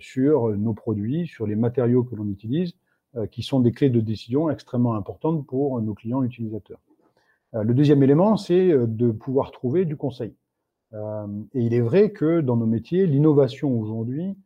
sur 0.01 0.49
nos 0.57 0.75
produits, 0.75 1.27
sur 1.27 1.47
les 1.47 1.55
matériaux 1.55 2.03
que 2.03 2.17
l'on 2.17 2.29
utilise, 2.29 2.75
qui 3.31 3.43
sont 3.43 3.61
des 3.61 3.73
clés 3.73 3.91
de 3.91 4.01
décision 4.01 4.51
extrêmement 4.51 4.95
importantes 4.95 5.47
pour 5.47 5.81
nos 5.81 5.95
clients 5.95 6.25
utilisateurs. 6.25 6.81
Euh, 7.55 7.63
le 7.63 7.75
deuxième 7.75 8.03
élément, 8.03 8.37
c'est 8.37 8.71
euh, 8.71 8.87
de 8.87 9.11
pouvoir 9.11 9.51
trouver 9.51 9.85
du 9.85 9.97
conseil. 9.97 10.35
Euh, 10.95 11.27
et 11.55 11.63
il 11.63 11.75
est 11.75 11.81
vrai 11.81 12.11
que 12.11 12.41
dans 12.41 12.57
nos 12.57 12.67
métiers, 12.67 13.07
l'innovation 13.07 13.79
aujourd'hui 13.79 14.37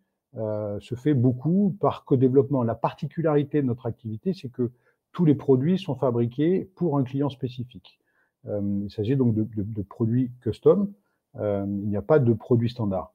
se 0.80 0.94
fait 0.94 1.14
beaucoup 1.14 1.74
par 1.80 2.04
co-développement. 2.04 2.62
La 2.62 2.74
particularité 2.74 3.62
de 3.62 3.66
notre 3.66 3.86
activité, 3.86 4.34
c'est 4.34 4.50
que 4.50 4.70
tous 5.12 5.24
les 5.24 5.34
produits 5.34 5.78
sont 5.78 5.94
fabriqués 5.94 6.70
pour 6.74 6.98
un 6.98 7.04
client 7.04 7.30
spécifique. 7.30 7.98
il 8.44 8.90
s'agit 8.90 9.16
donc 9.16 9.34
de, 9.34 9.44
de, 9.44 9.62
de, 9.62 9.82
produits 9.82 10.30
custom. 10.42 10.92
il 11.40 11.88
n'y 11.88 11.96
a 11.96 12.02
pas 12.02 12.18
de 12.18 12.34
produits 12.34 12.68
standard. 12.68 13.14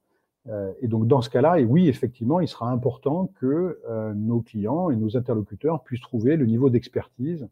et 0.81 0.87
donc 0.87 1.05
dans 1.05 1.21
ce 1.21 1.29
cas-là, 1.29 1.59
et 1.59 1.63
oui, 1.63 1.89
effectivement, 1.89 2.39
il 2.39 2.47
sera 2.47 2.71
important 2.71 3.31
que 3.39 3.79
nos 4.15 4.41
clients 4.41 4.89
et 4.89 4.95
nos 4.95 5.15
interlocuteurs 5.15 5.83
puissent 5.83 6.01
trouver 6.01 6.37
le 6.37 6.47
niveau 6.47 6.71
d'expertise 6.71 7.47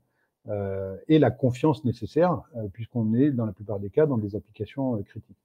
euh, 0.48 0.96
et 1.08 1.20
la 1.20 1.32
confiance 1.32 1.84
nécessaire, 1.86 2.42
euh, 2.56 2.68
puisqu'on 2.72 3.14
est 3.14 3.30
dans 3.30 3.46
la 3.46 3.52
plupart 3.52 3.80
des 3.80 3.90
cas 3.90 4.06
dans 4.06 4.18
des 4.18 4.36
applications 4.36 4.96
euh, 4.96 5.04
critiques. 5.04 5.38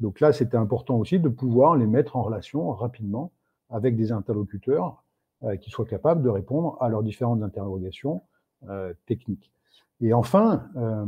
Donc 0.00 0.20
là, 0.20 0.32
c'était 0.32 0.58
important 0.58 0.96
aussi 0.96 1.18
de 1.18 1.30
pouvoir 1.30 1.76
les 1.76 1.86
mettre 1.86 2.16
en 2.16 2.22
relation 2.22 2.70
rapidement 2.72 3.32
avec 3.70 3.96
des 3.96 4.12
interlocuteurs 4.12 5.02
qui 5.62 5.70
soient 5.70 5.86
capables 5.86 6.22
de 6.22 6.28
répondre 6.28 6.76
à 6.80 6.90
leurs 6.90 7.02
différentes 7.02 7.42
interrogations 7.42 8.22
techniques. 9.06 9.50
Et 10.00 10.12
enfin, 10.12 10.68
euh, 10.76 11.06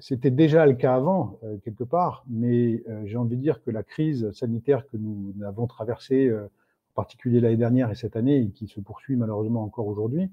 c'était 0.00 0.30
déjà 0.30 0.66
le 0.66 0.74
cas 0.74 0.94
avant, 0.94 1.38
euh, 1.44 1.56
quelque 1.58 1.84
part, 1.84 2.24
mais 2.28 2.82
euh, 2.88 3.02
j'ai 3.06 3.16
envie 3.16 3.36
de 3.36 3.40
dire 3.42 3.62
que 3.62 3.70
la 3.70 3.82
crise 3.82 4.30
sanitaire 4.32 4.86
que 4.88 4.96
nous 4.96 5.32
avons 5.46 5.66
traversée, 5.66 6.30
en 6.32 6.48
particulier 6.94 7.40
l'année 7.40 7.56
dernière 7.56 7.90
et 7.90 7.94
cette 7.94 8.16
année, 8.16 8.38
et 8.38 8.50
qui 8.50 8.66
se 8.66 8.80
poursuit 8.80 9.16
malheureusement 9.16 9.62
encore 9.62 9.86
aujourd'hui, 9.86 10.30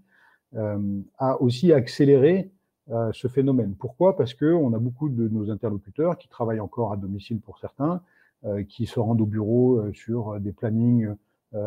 euh, 0.55 1.01
a 1.17 1.41
aussi 1.41 1.71
accéléré 1.71 2.51
euh, 2.89 3.11
ce 3.13 3.27
phénomène. 3.27 3.75
Pourquoi? 3.77 4.15
Parce 4.15 4.33
que 4.33 4.45
on 4.45 4.73
a 4.73 4.79
beaucoup 4.79 5.09
de 5.09 5.27
nos 5.27 5.51
interlocuteurs 5.51 6.17
qui 6.17 6.29
travaillent 6.29 6.61
encore 6.61 6.93
à 6.93 6.97
domicile 6.97 7.39
pour 7.41 7.59
certains, 7.59 8.01
euh, 8.45 8.63
qui 8.63 8.85
se 8.85 8.99
rendent 8.99 9.19
au 9.19 9.25
bureau 9.25 9.91
sur 9.93 10.39
des 10.39 10.51
plannings 10.51 11.13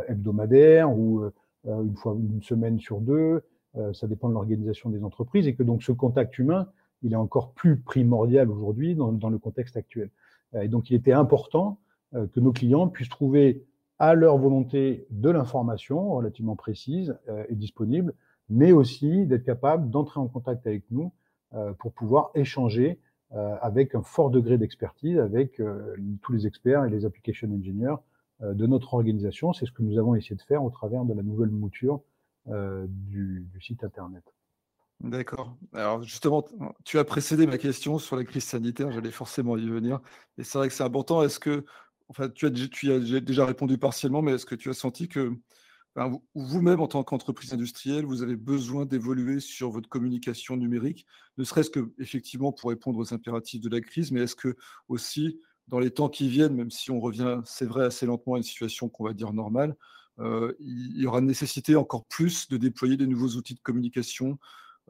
hebdomadaires 0.09 0.91
ou 0.91 1.23
une 1.67 1.97
fois 1.97 2.15
une 2.15 2.43
semaine 2.43 2.79
sur 2.79 3.01
deux. 3.01 3.43
ça 3.95 4.07
dépend 4.07 4.29
de 4.29 4.35
l'organisation 4.35 4.91
des 4.91 5.03
entreprises 5.03 5.47
et 5.49 5.55
que 5.55 5.63
donc 5.63 5.83
ce 5.83 5.91
contact 5.91 6.39
humain, 6.39 6.69
il 7.03 7.15
est 7.15 7.17
encore 7.17 7.53
plus 7.53 7.79
primordial 7.79 8.51
aujourd'hui 8.51 8.95
dans, 8.95 9.31
le 9.31 9.39
contexte 9.39 9.79
actuel. 9.79 10.11
Et 10.61 10.69
donc 10.69 10.91
il 10.91 10.97
était 10.97 11.13
important 11.13 11.79
que 12.13 12.41
nos 12.41 12.53
clients 12.53 12.89
puissent 12.89 13.09
trouver 13.09 13.65
à 13.99 14.15
leur 14.15 14.37
volonté 14.37 15.07
de 15.11 15.31
l'information 15.31 16.13
relativement 16.13 16.57
précise 16.57 17.17
et 17.49 17.55
disponible 17.55 18.15
mais 18.51 18.73
aussi 18.73 19.27
d'être 19.27 19.45
capable 19.45 19.89
d'entrer 19.91 20.21
en 20.21 20.27
contact 20.27 20.67
avec 20.67 20.83
nous 20.91 21.13
euh, 21.55 21.73
pour 21.73 21.93
pouvoir 21.93 22.31
échanger 22.35 22.99
euh, 23.33 23.57
avec 23.63 23.95
un 23.95 24.03
fort 24.03 24.31
degré 24.31 24.59
d'expertise 24.59 25.19
avec 25.19 25.61
euh, 25.61 25.97
tous 26.21 26.33
les 26.33 26.47
experts 26.47 26.85
et 26.85 26.91
les 26.91 27.05
application 27.05 27.49
engineers 27.51 27.97
de 28.43 28.67
notre 28.67 28.95
organisation. 28.95 29.53
C'est 29.53 29.67
ce 29.67 29.71
que 29.71 29.83
nous 29.83 29.99
avons 29.99 30.15
essayé 30.15 30.35
de 30.35 30.41
faire 30.41 30.65
au 30.65 30.71
travers 30.71 31.05
de 31.05 31.13
la 31.13 31.23
nouvelle 31.23 31.51
mouture 31.51 32.01
du, 32.47 33.47
site 33.61 33.85
Internet. 33.85 34.25
D'accord. 35.01 35.55
Alors 35.75 36.03
justement, 36.03 36.47
tu 36.87 36.99
as 36.99 37.05
précédé 37.05 37.47
ma 37.47 37.59
question 37.59 37.99
sur 37.99 38.17
la 38.17 38.25
crise 38.25 38.45
sanitaire, 38.45 38.93
j'allais 38.93 39.11
forcément 39.11 39.59
y 39.59 39.69
venir. 39.69 40.01
Et 40.39 40.43
c'est 40.43 40.57
vrai 40.57 40.69
que 40.69 40.75
c'est 40.75 40.83
important. 40.83 41.23
Est-ce 41.23 41.39
que, 41.39 41.67
enfin, 42.09 42.31
tu 42.31 42.47
as 42.47 43.21
déjà 43.21 43.45
répondu 43.45 43.77
partiellement, 43.77 44.23
mais 44.23 44.33
est-ce 44.33 44.47
que 44.47 44.55
tu 44.55 44.71
as 44.71 44.75
senti 44.75 45.07
que 45.07 45.37
vous-même, 46.35 46.81
en 46.81 46.87
tant 46.87 47.03
qu'entreprise 47.03 47.53
industrielle, 47.53 48.05
vous 48.05 48.23
avez 48.23 48.37
besoin 48.37 48.87
d'évoluer 48.87 49.41
sur 49.41 49.71
votre 49.71 49.89
communication 49.89 50.57
numérique, 50.57 51.07
ne 51.37 51.45
serait-ce 51.45 51.71
que 51.71 51.93
effectivement 51.99 52.53
pour 52.53 52.71
répondre 52.71 52.99
aux 52.99 53.13
impératifs 53.13 53.61
de 53.61 53.69
la 53.69 53.81
crise, 53.81 54.13
mais 54.13 54.21
est-ce 54.23 54.37
que 54.37 54.57
aussi 54.89 55.41
dans 55.69 55.79
les 55.79 55.91
temps 55.91 56.09
qui 56.09 56.29
viennent, 56.29 56.55
même 56.55 56.71
si 56.71 56.91
on 56.91 57.01
revient, 57.01 57.41
c'est 57.45 57.65
vrai, 57.65 57.85
assez 57.85 58.07
lentement 58.07 58.35
à 58.35 58.39
une 58.39 58.43
situation 58.43 58.89
qu'on 58.89 59.05
va 59.05 59.15
dire 59.15 59.33
normale, 59.33 59.77
euh, 60.19 60.53
il 60.59 61.01
y 61.01 61.07
aura 61.07 61.21
nécessité 61.21 61.77
encore 61.77 62.05
plus 62.07 62.49
de 62.49 62.57
déployer 62.57 62.97
des 62.97 63.07
nouveaux 63.07 63.37
outils 63.37 63.55
de 63.55 63.61
communication, 63.61 64.39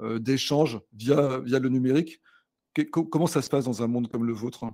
euh, 0.01 0.19
d'échange 0.19 0.81
via, 0.93 1.41
via 1.41 1.59
le 1.59 1.69
numérique? 1.69 2.21
comment 2.93 3.27
ça 3.27 3.43
se 3.43 3.51
passe 3.51 3.65
dans 3.65 3.83
un 3.83 3.89
monde 3.89 4.09
comme 4.09 4.25
le 4.25 4.33
vôtre? 4.33 4.65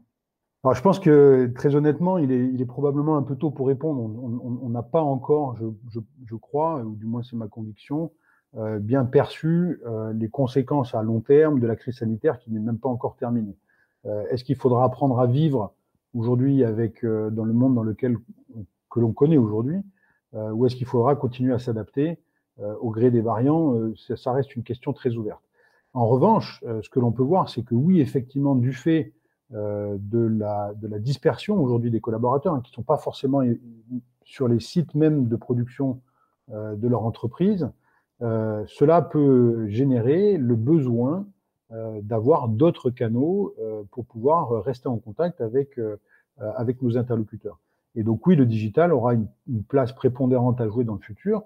Alors, 0.66 0.74
je 0.74 0.82
pense 0.82 0.98
que 0.98 1.46
très 1.54 1.76
honnêtement, 1.76 2.18
il 2.18 2.32
est, 2.32 2.64
probablement 2.64 3.16
un 3.16 3.22
peu 3.22 3.36
tôt 3.36 3.52
pour 3.52 3.68
répondre. 3.68 4.00
On 4.02 4.68
n'a 4.68 4.82
pas 4.82 5.00
encore, 5.00 5.56
je, 5.56 6.34
crois, 6.34 6.80
ou 6.80 6.96
du 6.96 7.06
moins 7.06 7.22
c'est 7.22 7.36
ma 7.36 7.46
conviction, 7.46 8.10
euh, 8.56 8.80
bien 8.80 9.04
perçu 9.04 9.80
euh, 9.86 10.12
les 10.12 10.28
conséquences 10.28 10.92
à 10.96 11.04
long 11.04 11.20
terme 11.20 11.60
de 11.60 11.68
la 11.68 11.76
crise 11.76 11.98
sanitaire 11.98 12.40
qui 12.40 12.50
n'est 12.50 12.58
même 12.58 12.80
pas 12.80 12.88
encore 12.88 13.14
terminée. 13.14 13.56
Euh, 14.06 14.24
Est-ce 14.30 14.42
qu'il 14.42 14.56
faudra 14.56 14.82
apprendre 14.82 15.20
à 15.20 15.28
vivre 15.28 15.72
aujourd'hui 16.14 16.64
avec 16.64 17.04
dans 17.04 17.44
le 17.44 17.52
monde 17.52 17.76
dans 17.76 17.84
lequel 17.84 18.16
que 18.90 18.98
l'on 18.98 19.12
connaît 19.12 19.36
aujourd'hui, 19.36 19.80
ou 20.32 20.66
est-ce 20.66 20.74
qu'il 20.74 20.86
faudra 20.86 21.14
continuer 21.14 21.52
à 21.52 21.60
s'adapter 21.60 22.18
au 22.80 22.90
gré 22.90 23.12
des 23.12 23.20
variants 23.20 23.74
ça, 23.94 24.32
reste 24.32 24.56
une 24.56 24.64
question 24.64 24.92
très 24.92 25.14
ouverte. 25.14 25.42
En 25.92 26.06
revanche, 26.06 26.64
ce 26.82 26.88
que 26.88 26.98
l'on 26.98 27.12
peut 27.12 27.22
voir, 27.22 27.50
c'est 27.50 27.62
que 27.62 27.76
oui, 27.76 28.00
effectivement, 28.00 28.56
du 28.56 28.72
fait 28.72 29.12
de, 29.50 30.26
la, 30.26 30.72
de 30.74 30.88
la 30.88 30.98
dispersion 30.98 31.62
aujourd'hui 31.62 31.90
des 31.90 32.00
collaborateurs 32.00 32.54
hein, 32.54 32.60
qui 32.64 32.72
ne 32.72 32.74
sont 32.74 32.82
pas 32.82 32.96
forcément 32.96 33.42
sur 34.24 34.48
les 34.48 34.58
sites 34.58 34.94
même 34.94 35.28
de 35.28 35.36
production 35.36 36.00
euh, 36.52 36.74
de 36.74 36.88
leur 36.88 37.04
entreprise, 37.04 37.70
euh, 38.22 38.64
cela 38.66 39.02
peut 39.02 39.68
générer 39.68 40.36
le 40.36 40.56
besoin 40.56 41.26
d'avoir 42.02 42.46
d'autres 42.46 42.90
canaux 42.90 43.52
pour 43.90 44.04
pouvoir 44.04 44.62
rester 44.62 44.86
en 44.86 44.98
contact 44.98 45.40
avec, 45.40 45.80
avec 46.38 46.80
nos 46.80 46.96
interlocuteurs. 46.96 47.58
Et 47.96 48.04
donc 48.04 48.24
oui, 48.24 48.36
le 48.36 48.46
digital 48.46 48.92
aura 48.92 49.14
une, 49.14 49.26
place 49.64 49.92
prépondérante 49.92 50.60
à 50.60 50.68
jouer 50.68 50.84
dans 50.84 50.94
le 50.94 51.00
futur. 51.00 51.42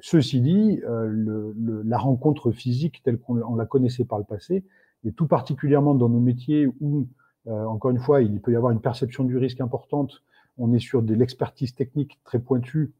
ceci 0.00 0.40
dit, 0.40 0.80
la 0.86 1.98
rencontre 1.98 2.50
physique 2.50 3.02
telle 3.04 3.18
qu'on 3.18 3.56
la 3.56 3.66
connaissait 3.66 4.06
par 4.06 4.18
le 4.18 4.24
passé, 4.24 4.64
et 5.06 5.12
tout 5.12 5.26
particulièrement 5.26 5.94
dans 5.94 6.08
nos 6.08 6.20
métiers 6.20 6.66
où, 6.80 7.06
encore 7.46 7.92
une 7.92 8.00
fois, 8.00 8.22
il 8.22 8.40
peut 8.40 8.52
y 8.52 8.56
avoir 8.56 8.72
une 8.72 8.80
perception 8.80 9.22
du 9.24 9.36
risque 9.36 9.60
importante, 9.60 10.22
on 10.58 10.72
est 10.72 10.78
sur 10.78 11.02
de 11.02 11.14
l'expertise 11.14 11.74
technique 11.74 12.18
très 12.24 12.40
pointue, 12.40 12.92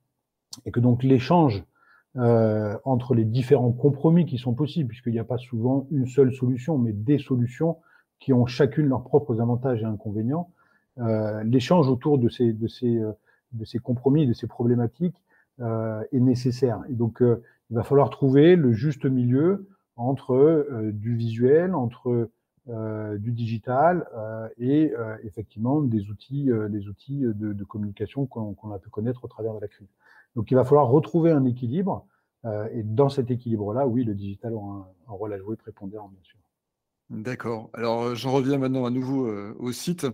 et 0.65 0.71
que 0.71 0.81
donc 0.81 1.03
l'échange 1.03 1.65
euh, 2.17 2.79
entre 2.85 3.15
les 3.15 3.25
différents 3.25 3.73
compromis 3.73 4.25
qui 4.25 4.39
sont 4.39 4.55
possibles, 4.55 4.89
puisqu'il 4.89 5.13
n'y 5.13 5.19
a 5.19 5.25
pas 5.25 5.39
souvent 5.39 5.87
une 5.91 6.07
seule 6.07 6.33
solution, 6.33 6.79
mais 6.79 6.93
des 6.93 7.19
solutions 7.19 7.77
qui 8.19 8.33
ont 8.33 8.47
chacune 8.47 8.87
leurs 8.87 9.03
propres 9.03 9.41
avantages 9.41 9.83
et 9.83 9.85
inconvénients. 9.85 10.51
Euh, 10.99 11.43
L'échange 11.45 11.89
autour 11.89 12.19
de 12.19 12.31
ces, 12.31 12.55
de, 12.55 12.69
ces, 12.69 12.97
euh, 12.97 13.13
de 13.53 13.65
ces 13.67 13.79
compromis, 13.79 14.27
de 14.27 14.33
ces 14.33 14.47
problématiques 14.47 15.23
euh, 15.61 16.03
est 16.13 16.21
nécessaire. 16.21 16.81
Et 16.89 16.95
donc, 16.95 17.21
euh, 17.21 17.43
il 17.71 17.77
va 17.77 17.83
falloir 17.83 18.09
trouver 18.09 18.57
le 18.57 18.73
juste 18.73 19.05
milieu 19.05 19.69
entre 19.97 20.35
euh, 20.35 20.93
du 20.93 21.17
visuel, 21.17 21.75
entre 21.75 22.31
du 23.19 23.31
digital 23.31 24.09
et 24.59 24.93
effectivement 25.23 25.83
des 25.83 26.11
outils, 26.11 26.50
des 26.69 26.88
outils 26.88 27.21
de, 27.21 27.62
communication 27.62 28.26
qu'on 28.26 28.73
a 28.73 28.81
pu 28.81 28.91
connaître 28.91 29.25
au 29.25 29.29
travers 29.29 29.55
de 29.55 29.61
la 29.61 29.69
crise. 29.69 29.87
Donc, 30.37 30.50
il 30.50 30.55
va 30.55 30.65
falloir 30.65 30.88
retrouver 30.88 31.33
un 31.33 31.45
équilibre. 31.45 32.07
Euh, 32.45 32.69
et 32.73 32.83
dans 32.83 33.09
cet 33.09 33.31
équilibre-là, 33.31 33.87
oui, 33.87 34.05
le 34.05 34.15
digital 34.15 34.53
aura 34.53 34.93
un, 35.09 35.12
rôle 35.12 35.33
à 35.33 35.38
jouer 35.38 35.57
prépondérant, 35.57 36.09
bien 36.09 36.23
sûr. 36.23 36.38
D'accord. 37.09 37.71
Alors, 37.73 38.03
euh, 38.03 38.15
j'en 38.15 38.33
reviens 38.33 38.59
maintenant 38.59 38.85
à 38.85 38.91
nouveau 38.91 39.26
euh, 39.26 39.55
au 39.59 39.73
site. 39.73 40.07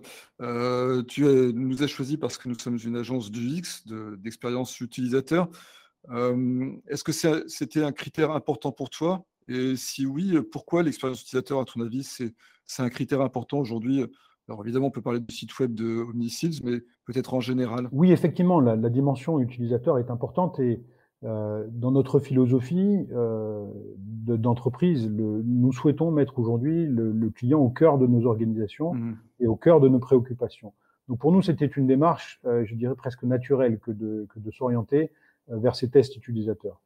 tu 1.09 1.25
nous 1.25 1.83
as 1.83 1.87
choisi 1.87 2.17
parce 2.17 2.39
que 2.39 2.49
nous 2.49 2.59
sommes 2.59 2.79
une 2.83 2.97
agence 2.97 3.31
d'UX, 3.31 3.85
d'expérience 4.17 4.81
utilisateur. 4.81 5.49
Est-ce 6.09 7.05
que 7.05 7.12
c'était 7.49 7.83
un 7.83 7.93
critère 7.93 8.31
important 8.31 8.73
pour 8.73 8.91
toi? 8.91 9.25
Et 9.49 9.77
si 9.77 10.07
oui, 10.07 10.39
pourquoi 10.51 10.83
l'expérience 10.83 11.23
utilisateur, 11.23 11.61
à 11.61 11.65
ton 11.65 11.81
avis, 11.81 12.03
c'est 12.03 12.83
un 12.83 12.89
critère 12.89 13.21
important 13.21 13.59
aujourd'hui? 13.59 14.05
Alors 14.49 14.63
évidemment, 14.65 14.87
on 14.89 14.91
peut 14.91 15.03
parler 15.03 15.21
du 15.21 15.35
site 15.35 15.57
web 15.59 15.75
de 15.75 16.03
OmniSeals, 16.03 16.65
mais 16.65 16.81
peut-être 17.07 17.35
en 17.35 17.41
général. 17.41 17.89
Oui, 17.93 18.13
effectivement, 18.13 18.61
la, 18.61 18.77
dimension 18.89 19.41
utilisateur 19.41 19.99
est 19.99 20.11
importante 20.11 20.59
et 20.59 20.83
euh, 21.25 21.65
dans 21.71 21.93
notre 21.93 22.19
philosophie 22.19 23.07
euh, 23.13 23.65
d'entreprise, 23.97 25.09
nous 25.09 25.73
souhaitons 25.73 26.11
mettre 26.11 26.39
aujourd'hui 26.39 26.87
le, 26.87 27.31
client 27.31 27.61
au 27.61 27.71
cœur 27.71 27.99
de 27.99 28.07
nos 28.07 28.27
organisations 28.27 28.95
mmh. 28.95 29.17
et 29.41 29.47
au 29.47 29.57
cœur 29.57 29.81
de 29.81 29.89
nos 29.89 30.01
préoccupations. 30.01 30.73
Donc 31.09 31.21
pour 31.21 31.31
nous, 31.31 31.43
c'était 31.43 31.67
une 31.67 31.87
démarche, 31.87 32.41
euh, 32.45 32.65
je 32.65 32.75
dirais 32.75 32.97
presque 32.97 33.23
naturelle, 33.23 33.79
que 33.79 33.93
de, 33.93 34.27
que 34.35 34.41
de 34.41 34.51
s'orienter 34.51 35.13
vers 35.49 35.77
ces 35.77 35.91
tests 35.91 36.17
utilisateurs. 36.17 36.81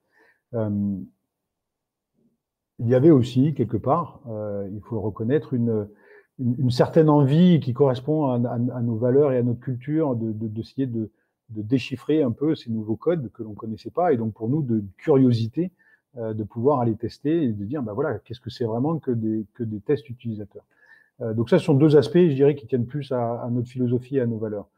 Il 2.79 2.89
y 2.89 2.95
avait 2.95 3.11
aussi 3.11 3.55
quelque 3.55 3.77
part, 3.77 4.21
il 4.73 4.81
faut 4.83 4.97
le 4.97 5.01
reconnaître, 5.01 5.55
une 5.55 5.89
une, 6.39 6.71
certaine 6.71 7.09
envie 7.09 7.61
qui 7.61 7.73
correspond 7.73 8.27
à, 8.27 8.59
nos 8.83 8.97
valeurs 8.97 9.33
et 9.33 9.39
à 9.39 9.43
notre 9.43 9.61
culture 9.61 10.15
d'essayer 10.17 10.87
de, 10.87 11.11
de, 11.51 11.63
déchiffrer 11.63 12.23
un 12.23 12.33
peu 12.33 12.55
ces 12.55 12.71
nouveaux 12.71 12.97
codes 12.97 13.31
que 13.33 13.43
l'on 13.43 13.55
connaissait 13.55 13.91
pas 13.91 14.13
et 14.13 14.17
donc 14.17 14.35
pour 14.35 14.49
nous 14.49 14.63
de 14.63 14.85
curiosité 14.99 15.73
euh, 16.19 16.35
de 16.35 16.45
pouvoir 16.45 16.81
aller 16.81 16.95
tester 16.95 17.45
et 17.45 17.53
de 17.53 17.65
dire 17.65 17.83
ben 17.83 17.93
voilà 17.93 18.19
qu'est-ce 18.19 18.41
que 18.41 18.51
c'est 18.51 18.65
vraiment 18.65 18.99
que 18.99 19.11
des, 19.11 19.47
que 19.55 19.65
des 19.65 19.81
tests 19.81 20.09
utilisateurs. 20.11 20.65
Euh, 21.23 21.33
donc 21.33 21.49
ça 21.49 21.59
ce 21.59 21.65
sont 21.65 21.75
deux 21.75 21.97
aspects 21.97 22.19
je 22.19 22.35
dirais 22.35 22.55
qui 22.55 22.67
tiennent 22.67 22.87
plus 22.87 23.13
à, 23.13 23.41
à 23.43 23.49
notre 23.51 23.69
philosophie 23.69 24.17
et 24.17 24.21
à 24.21 24.27
nos 24.27 24.39
valeurs. 24.39 24.69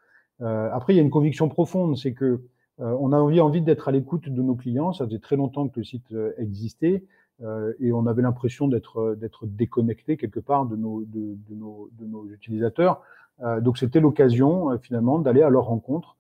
Euh, 0.41 0.71
après 0.73 0.95
il 0.95 0.97
y 0.97 1.01
a 1.01 1.03
une 1.03 1.11
conviction 1.11 1.49
profonde 1.49 1.97
c'est 1.97 2.13
que 2.13 2.41
on 2.81 3.11
a 3.11 3.17
envie, 3.17 3.41
envie 3.41 3.61
d'être 3.61 3.89
à 3.89 3.91
l'écoute 3.91 4.29
de 4.29 4.41
nos 4.41 4.55
clients. 4.55 4.93
Ça 4.93 5.05
faisait 5.05 5.19
très 5.19 5.35
longtemps 5.35 5.67
que 5.67 5.81
le 5.81 5.85
site 5.85 6.15
existait. 6.37 7.03
Euh, 7.43 7.73
et 7.79 7.93
on 7.93 8.07
avait 8.07 8.23
l'impression 8.23 8.67
d'être 8.67 9.15
d'être 9.15 9.47
déconnecté 9.47 10.17
quelque 10.17 10.41
part 10.41 10.67
de 10.67 10.77
nos 10.77 11.05
de, 11.05 11.37
nos, 11.51 11.89
de 11.93 12.07
nos 12.07 12.29
utilisateurs. 12.31 13.03
Euh, 13.43 13.61
donc 13.61 13.79
c'était 13.79 14.01
l'occasion 14.01 14.73
euh, 14.73 14.79
finalement 14.79 15.19
d'aller 15.19 15.43
à 15.43 15.51
leur 15.51 15.65
rencontre 15.65 16.17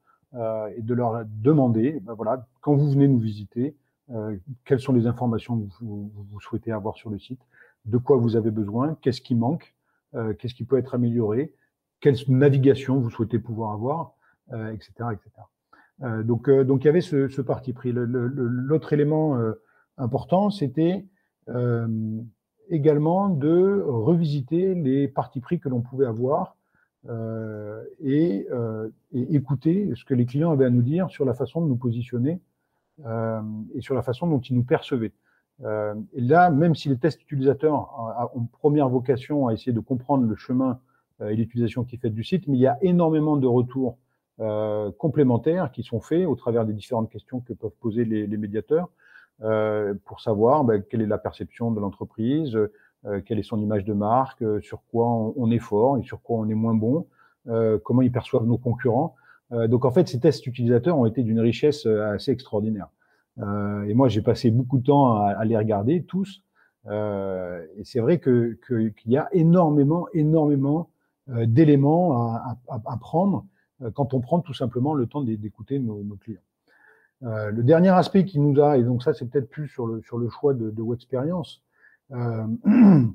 et 0.76 0.82
de 0.82 0.92
leur 0.92 1.24
demander, 1.24 2.00
ben 2.02 2.12
voilà, 2.12 2.46
quand 2.60 2.74
vous 2.74 2.90
venez 2.90 3.08
nous 3.08 3.18
visiter, 3.18 3.74
quelles 4.66 4.78
sont 4.78 4.92
les 4.92 5.06
informations 5.06 5.58
que 5.58 5.72
vous, 5.80 6.12
vous, 6.14 6.40
souhaitez 6.40 6.70
avoir 6.70 6.96
sur 6.96 7.08
le 7.08 7.18
site, 7.18 7.40
de 7.86 7.96
quoi 7.96 8.18
vous 8.18 8.36
avez 8.36 8.50
besoin, 8.50 8.98
qu'est-ce 9.00 9.22
qui 9.22 9.34
manque, 9.34 9.74
qu'est-ce 10.38 10.52
qui 10.52 10.64
peut 10.64 10.76
être 10.76 10.94
amélioré, 10.94 11.54
quelle 12.00 12.14
navigation 12.28 12.98
vous 12.98 13.08
souhaitez 13.08 13.38
pouvoir 13.38 13.72
avoir, 13.72 14.12
etc., 14.52 14.92
etc. 15.14 16.22
donc 16.24 16.50
donc 16.50 16.84
il 16.84 16.88
y 16.88 16.90
avait 16.90 17.00
ce, 17.00 17.28
ce 17.28 17.40
parti 17.40 17.72
pris. 17.72 17.92
L'autre 17.94 18.92
élément 18.92 19.34
important, 19.98 20.50
c'était 20.50 21.04
euh, 21.48 22.20
également 22.70 23.28
de 23.28 23.82
revisiter 23.86 24.74
les 24.74 25.08
partis 25.08 25.40
pris 25.40 25.58
que 25.58 25.68
l'on 25.68 25.80
pouvait 25.80 26.06
avoir 26.06 26.56
euh, 27.08 27.82
et, 28.00 28.46
euh, 28.50 28.88
et, 29.12 29.34
écouter 29.34 29.90
ce 29.94 30.04
que 30.04 30.14
les 30.14 30.26
clients 30.26 30.52
avaient 30.52 30.66
à 30.66 30.70
nous 30.70 30.82
dire 30.82 31.08
sur 31.10 31.24
la 31.24 31.34
façon 31.34 31.62
de 31.62 31.68
nous 31.68 31.76
positionner 31.76 32.40
et 33.76 33.80
sur 33.80 33.94
la 33.94 34.02
façon 34.02 34.26
dont 34.26 34.40
ils 34.40 34.56
nous 34.56 34.64
percevaient. 34.64 35.12
Et 35.62 36.20
là, 36.20 36.50
même 36.50 36.74
si 36.74 36.88
les 36.88 36.96
tests 36.96 37.22
utilisateurs 37.22 38.32
ont 38.34 38.46
première 38.46 38.88
vocation 38.88 39.46
à 39.46 39.52
essayer 39.52 39.70
de 39.70 39.78
comprendre 39.78 40.24
le 40.24 40.34
chemin 40.34 40.80
et 41.20 41.36
l'utilisation 41.36 41.84
qui 41.84 41.94
est 41.94 42.00
faite 42.00 42.12
du 42.12 42.24
site, 42.24 42.48
mais 42.48 42.56
il 42.56 42.60
y 42.60 42.66
a 42.66 42.76
énormément 42.82 43.36
de 43.36 43.46
retours 43.46 43.98
complémentaires 44.98 45.70
qui 45.70 45.84
sont 45.84 46.00
faits 46.00 46.26
au 46.26 46.34
travers 46.34 46.66
des 46.66 46.72
différentes 46.72 47.08
questions 47.08 47.38
que 47.38 47.52
peuvent 47.52 47.76
poser 47.80 48.04
les, 48.04 48.36
médiateurs 48.36 48.88
pour 49.40 50.20
savoir 50.20 50.64
ben, 50.64 50.82
quelle 50.82 51.02
est 51.02 51.06
la 51.06 51.18
perception 51.18 51.70
de 51.70 51.80
l'entreprise, 51.80 52.56
euh, 53.06 53.20
quelle 53.24 53.38
est 53.38 53.44
son 53.44 53.60
image 53.60 53.84
de 53.84 53.92
marque, 53.92 54.42
euh, 54.42 54.60
sur 54.60 54.82
quoi 54.90 55.06
on, 55.06 55.50
est 55.50 55.60
fort 55.60 55.98
et 55.98 56.02
sur 56.02 56.20
quoi 56.20 56.38
on 56.38 56.48
est 56.48 56.54
moins 56.54 56.74
bon, 56.74 57.06
comment 57.84 58.02
ils 58.02 58.12
perçoivent 58.12 58.44
nos 58.44 58.58
concurrents. 58.58 59.14
donc 59.50 59.86
en 59.86 59.90
fait, 59.90 60.06
ces 60.06 60.20
tests 60.20 60.46
utilisateurs 60.46 60.98
ont 60.98 61.06
été 61.06 61.22
d'une 61.22 61.40
richesse 61.40 61.86
assez 61.86 62.30
extraordinaire. 62.30 62.88
et 63.38 63.94
moi, 63.94 64.08
j'ai 64.08 64.20
passé 64.20 64.50
beaucoup 64.50 64.76
de 64.76 64.84
temps 64.84 65.14
à, 65.14 65.42
les 65.46 65.56
regarder 65.56 66.02
tous. 66.02 66.42
et 66.90 67.84
c'est 67.84 68.00
vrai 68.00 68.18
que 68.18 68.58
qu'il 68.68 69.10
y 69.12 69.16
a 69.16 69.28
énormément, 69.32 70.08
énormément 70.12 70.90
d'éléments 71.26 72.34
à, 72.34 72.58
à, 72.68 72.82
à, 72.84 72.96
prendre 72.98 73.46
quand 73.94 74.12
on 74.12 74.20
prend 74.20 74.40
tout 74.40 74.52
simplement 74.52 74.92
le 74.92 75.06
temps 75.06 75.22
d'écouter 75.22 75.78
nos, 75.78 76.02
nos 76.02 76.16
clients. 76.16 76.42
Euh, 77.24 77.50
le 77.50 77.62
dernier 77.62 77.88
aspect 77.88 78.24
qui 78.24 78.38
nous 78.38 78.60
a, 78.60 78.78
et 78.78 78.84
donc 78.84 79.02
ça 79.02 79.12
c'est 79.12 79.26
peut-être 79.26 79.50
plus 79.50 79.66
sur 79.68 79.86
le, 79.86 80.00
sur 80.02 80.18
le 80.18 80.28
choix 80.28 80.54
de, 80.54 80.70
de 80.70 80.94
expérience, 80.94 81.62
euh, 82.12 82.46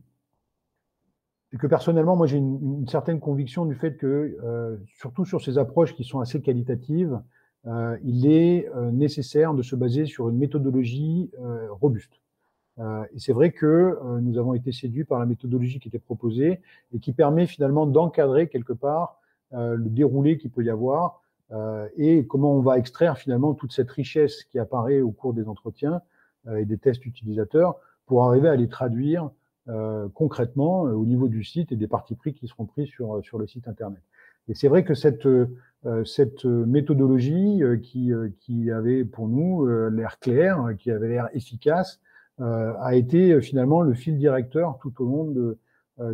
c'est 1.53 1.57
que 1.59 1.67
personnellement, 1.67 2.15
moi 2.15 2.27
j'ai 2.27 2.37
une, 2.37 2.79
une, 2.79 2.87
certaine 2.87 3.19
conviction 3.19 3.65
du 3.65 3.75
fait 3.75 3.95
que, 3.95 4.35
euh, 4.43 4.77
surtout 4.97 5.23
sur 5.23 5.41
ces 5.41 5.57
approches 5.57 5.93
qui 5.93 6.03
sont 6.03 6.19
assez 6.19 6.41
qualitatives, 6.41 7.21
euh, 7.67 7.95
il 8.03 8.25
est 8.25 8.67
euh, 8.75 8.91
nécessaire 8.91 9.53
de 9.53 9.61
se 9.61 9.75
baser 9.75 10.05
sur 10.05 10.29
une 10.29 10.37
méthodologie 10.37 11.31
robuste. 11.69 12.19
et 12.79 13.19
c'est 13.19 13.33
vrai 13.33 13.51
que 13.51 13.99
nous 14.21 14.39
avons 14.39 14.55
été 14.55 14.71
séduits 14.71 15.05
par 15.05 15.19
la 15.19 15.27
méthodologie 15.27 15.79
qui 15.79 15.89
était 15.89 15.99
proposée 15.99 16.59
et 16.91 16.99
qui 16.99 17.13
permet 17.13 17.45
finalement 17.45 17.85
d'encadrer 17.85 18.49
quelque 18.49 18.73
part 18.73 19.21
le 19.51 19.89
déroulé 19.89 20.39
qu'il 20.39 20.49
peut 20.49 20.63
y 20.63 20.71
avoir 20.71 21.21
et 21.97 22.25
comment 22.25 22.53
on 22.53 22.61
va 22.61 22.77
extraire 22.77 23.17
finalement 23.17 23.53
toute 23.53 23.73
cette 23.73 23.91
richesse 23.91 24.43
qui 24.45 24.59
apparaît 24.59 25.01
au 25.01 25.11
cours 25.11 25.33
des 25.33 25.47
entretiens 25.47 26.01
euh, 26.47 26.57
et 26.57 26.65
des 26.65 26.77
tests 26.77 27.05
utilisateurs 27.05 27.75
pour 28.05 28.25
arriver 28.25 28.49
à 28.49 28.55
les 28.55 28.67
traduire 28.67 29.29
euh, 29.69 30.07
concrètement 30.13 30.81
au 30.81 31.05
niveau 31.05 31.27
du 31.27 31.43
site 31.43 31.71
et 31.71 31.75
des 31.75 31.87
parties 31.87 32.15
pris 32.15 32.33
qui 32.33 32.47
seront 32.47 32.65
pris 32.65 32.87
sur, 32.87 33.23
sur 33.23 33.37
le 33.37 33.47
site 33.47 33.67
Internet. 33.67 34.01
Et 34.49 34.55
c'est 34.55 34.67
vrai 34.67 34.83
que 34.83 34.93
cette, 34.93 35.25
cette 36.03 36.43
méthodologie 36.43 37.61
qui, 37.81 38.11
qui 38.41 38.71
avait 38.71 39.05
pour 39.05 39.29
nous 39.29 39.65
l'air 39.87 40.19
clair, 40.19 40.71
qui 40.77 40.91
avait 40.91 41.07
l'air 41.07 41.29
efficace, 41.31 42.01
a 42.39 42.93
été 42.93 43.39
finalement 43.39 43.81
le 43.81 43.93
fil 43.93 44.17
directeur 44.17 44.79
tout 44.81 45.01
au 45.01 45.05
long, 45.05 45.23
de, 45.23 45.57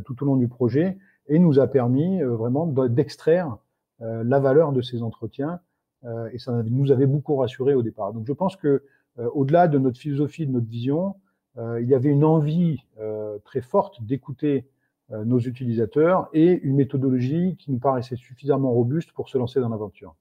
tout 0.05 0.21
au 0.21 0.27
long 0.27 0.35
du 0.35 0.47
projet 0.47 0.99
et 1.27 1.39
nous 1.39 1.59
a 1.59 1.65
permis 1.65 2.21
vraiment 2.21 2.67
d'extraire 2.67 3.47
euh, 3.47 3.68
la 3.99 4.39
valeur 4.39 4.71
de 4.71 4.81
ces 4.81 5.01
entretiens 5.03 5.59
euh, 6.05 6.29
et 6.31 6.39
ça 6.39 6.51
nous 6.63 6.91
avait 6.91 7.05
beaucoup 7.05 7.35
rassuré 7.35 7.73
au 7.73 7.83
départ. 7.83 8.13
Donc 8.13 8.25
je 8.25 8.33
pense 8.33 8.55
que 8.55 8.83
euh, 9.19 9.29
au-delà 9.33 9.67
de 9.67 9.77
notre 9.77 9.99
philosophie, 9.99 10.47
de 10.47 10.51
notre 10.51 10.67
vision, 10.67 11.15
il 11.81 11.89
y 11.89 11.93
avait 11.93 12.09
une 12.09 12.23
envie 12.23 12.85
très 13.43 13.59
forte 13.59 14.01
d'écouter 14.01 14.69
nos 15.09 15.39
utilisateurs 15.39 16.29
et 16.31 16.57
une 16.61 16.77
méthodologie 16.77 17.57
qui 17.57 17.69
nous 17.69 17.79
paraissait 17.79 18.15
suffisamment 18.15 18.71
robuste 18.71 19.11
pour 19.11 19.27
se 19.27 19.37
lancer 19.37 19.59
dans 19.59 19.67
l'aventure. 19.67 20.15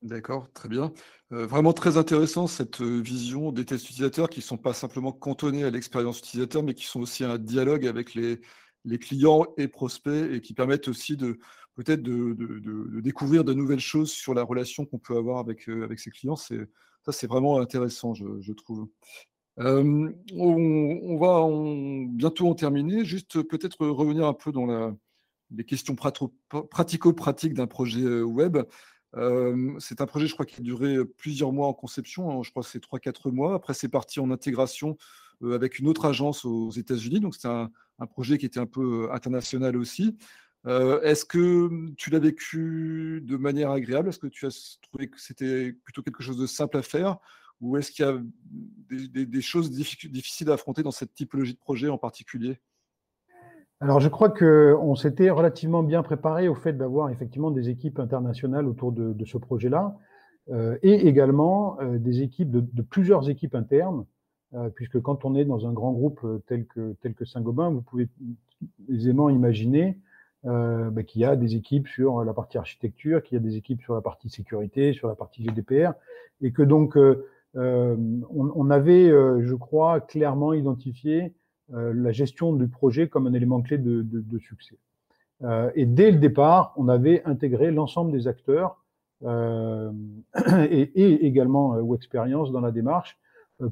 D'accord, 0.00 0.50
très 0.54 0.70
bien. 0.70 0.92
vraiment 1.30 1.74
très 1.74 1.98
intéressant 1.98 2.46
cette 2.46 2.80
vision 2.80 3.52
des 3.52 3.66
tests 3.66 3.90
utilisateurs 3.90 4.30
qui 4.30 4.38
ne 4.38 4.44
sont 4.44 4.56
pas 4.56 4.72
simplement 4.72 5.12
cantonnés 5.12 5.64
à 5.64 5.70
l'expérience 5.70 6.20
utilisateur, 6.20 6.62
mais 6.62 6.72
qui 6.72 6.86
sont 6.86 7.00
aussi 7.00 7.22
un 7.22 7.36
dialogue 7.36 7.86
avec 7.86 8.14
les, 8.14 8.40
les 8.86 8.98
clients 8.98 9.44
et 9.58 9.68
prospects 9.68 10.32
et 10.32 10.40
qui 10.40 10.54
permettent 10.54 10.88
aussi 10.88 11.18
de, 11.18 11.38
peut-être 11.76 12.02
de, 12.02 13.00
découvrir 13.00 13.44
de 13.44 13.52
nouvelles 13.52 13.80
choses 13.80 14.10
sur 14.10 14.34
la 14.34 14.42
relation 14.42 14.84
qu'on 14.84 14.98
peut 14.98 15.16
avoir 15.16 15.38
avec, 15.38 15.68
euh, 15.68 15.84
avec 15.84 16.00
ses 16.00 16.10
clients. 16.10 16.36
C'est, 16.36 16.68
ça, 17.04 17.12
c'est 17.12 17.26
vraiment 17.26 17.60
intéressant, 17.60 18.14
je, 18.14 18.52
trouve. 18.52 18.88
on, 19.58 21.18
va 21.18 21.46
bientôt 22.08 22.48
en 22.48 22.54
terminer. 22.54 23.04
Juste 23.04 23.42
peut-être 23.42 23.86
revenir 23.86 24.26
un 24.26 24.34
peu 24.34 24.50
dans 24.50 24.66
la, 24.66 24.96
les 25.50 25.64
questions 25.64 25.94
pratico-pratiques 25.94 27.54
d'un 27.54 27.68
projet 27.68 28.22
web. 28.22 28.58
c'est 29.78 30.00
un 30.00 30.06
projet, 30.06 30.26
je 30.26 30.32
crois, 30.34 30.46
qui 30.46 30.60
a 30.60 30.64
duré 30.64 31.04
plusieurs 31.04 31.52
mois 31.52 31.68
en 31.68 31.74
conception. 31.74 32.30
Hein. 32.30 32.42
je 32.42 32.50
crois 32.50 32.62
que 32.62 32.68
c'est 32.68 32.82
3-4 32.82 33.30
mois. 33.30 33.54
Après, 33.54 33.74
c'est 33.74 33.88
parti 33.88 34.18
en 34.18 34.30
intégration 34.30 34.96
avec 35.44 35.78
une 35.78 35.86
autre 35.86 36.06
agence 36.06 36.44
aux 36.44 36.70
États-Unis. 36.70 37.20
Donc, 37.20 37.34
c'est 37.34 37.48
un, 37.48 37.70
projet 38.10 38.38
qui 38.38 38.46
était 38.46 38.60
un 38.60 38.66
peu 38.66 39.10
international 39.12 39.76
aussi. 39.76 40.16
Est-ce 40.66 41.24
que 41.24 41.94
tu 41.94 42.10
l'as 42.10 42.18
vécu 42.18 43.22
de 43.24 43.36
manière 43.36 43.70
agréable? 43.70 44.08
Est-ce 44.08 44.18
que 44.18 44.26
tu 44.26 44.46
as 44.46 44.78
trouvé 44.82 45.08
que 45.08 45.20
c'était 45.20 45.72
plutôt 45.72 46.02
quelque 46.02 46.22
chose 46.22 46.38
de 46.38 46.46
simple 46.46 46.76
à 46.78 46.82
faire? 46.82 47.18
Ou 47.60 47.76
est-ce 47.76 47.92
qu'il 47.92 48.04
y 48.04 48.08
a 48.08 48.18
des, 49.24 49.40
choses 49.40 49.70
difficiles 49.70 50.50
à 50.50 50.54
affronter 50.54 50.82
dans 50.82 50.90
cette 50.90 51.14
typologie 51.14 51.54
de 51.54 51.58
projet 51.58 51.88
en 51.88 51.98
particulier? 51.98 52.58
Alors, 53.80 54.00
je 54.00 54.08
crois 54.08 54.30
qu'on 54.30 54.94
s'était 54.94 55.30
relativement 55.30 55.82
bien 55.82 56.02
préparé 56.02 56.48
au 56.48 56.54
fait 56.54 56.72
d'avoir 56.72 57.10
effectivement 57.10 57.50
des 57.50 57.68
équipes 57.68 57.98
internationales 57.98 58.66
autour 58.66 58.90
de, 58.90 59.24
ce 59.24 59.38
projet-là, 59.38 59.96
et 60.82 61.06
également 61.06 61.78
des 61.82 62.22
équipes 62.22 62.50
de, 62.50 62.82
plusieurs 62.82 63.30
équipes 63.30 63.54
internes, 63.54 64.04
puisque 64.74 65.00
quand 65.00 65.24
on 65.24 65.34
est 65.34 65.44
dans 65.44 65.66
un 65.66 65.72
grand 65.72 65.92
groupe 65.92 66.26
tel 66.46 66.66
que, 66.66 66.94
tel 67.00 67.14
que 67.14 67.24
Saint-Gobain, 67.24 67.70
vous 67.70 67.82
pouvez 67.82 68.08
aisément 68.88 69.30
imaginer 69.30 69.98
euh, 70.44 70.90
bah, 70.90 71.02
qu'il 71.02 71.22
y 71.22 71.24
a 71.24 71.34
des 71.34 71.56
équipes 71.56 71.88
sur 71.88 72.22
la 72.22 72.32
partie 72.32 72.58
architecture, 72.58 73.22
qu'il 73.22 73.36
y 73.36 73.40
a 73.40 73.42
des 73.42 73.56
équipes 73.56 73.80
sur 73.82 73.94
la 73.94 74.00
partie 74.00 74.28
sécurité, 74.28 74.92
sur 74.92 75.08
la 75.08 75.14
partie 75.14 75.42
GDPR, 75.42 75.92
et 76.40 76.52
que 76.52 76.62
donc 76.62 76.96
euh, 76.96 77.26
euh 77.56 77.96
on, 78.30 78.52
on, 78.54 78.70
avait, 78.70 79.08
euh, 79.08 79.42
je 79.42 79.54
crois, 79.54 80.00
clairement 80.00 80.52
identifié 80.52 81.34
euh, 81.72 81.92
la 81.94 82.12
gestion 82.12 82.52
du 82.52 82.68
projet 82.68 83.08
comme 83.08 83.26
un 83.26 83.32
élément 83.32 83.60
clé 83.62 83.78
de, 83.78 84.02
de, 84.02 84.20
de 84.20 84.38
succès. 84.38 84.76
et 85.74 85.86
dès 85.86 86.10
le 86.12 86.18
départ, 86.18 86.74
on 86.76 86.88
avait 86.88 87.22
intégré 87.24 87.70
l'ensemble 87.70 88.12
des 88.12 88.28
acteurs 88.28 88.82
et, 89.24 90.82
et, 90.94 91.26
également 91.26 91.76
ou 91.76 91.94
expérience 91.94 92.52
dans 92.52 92.60
la 92.60 92.70
démarche 92.70 93.18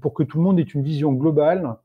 pour 0.00 0.14
que 0.14 0.22
tout 0.22 0.38
le 0.38 0.44
monde 0.44 0.58
ait 0.58 0.62
une 0.62 0.82
vision 0.82 1.12
globale 1.12 1.76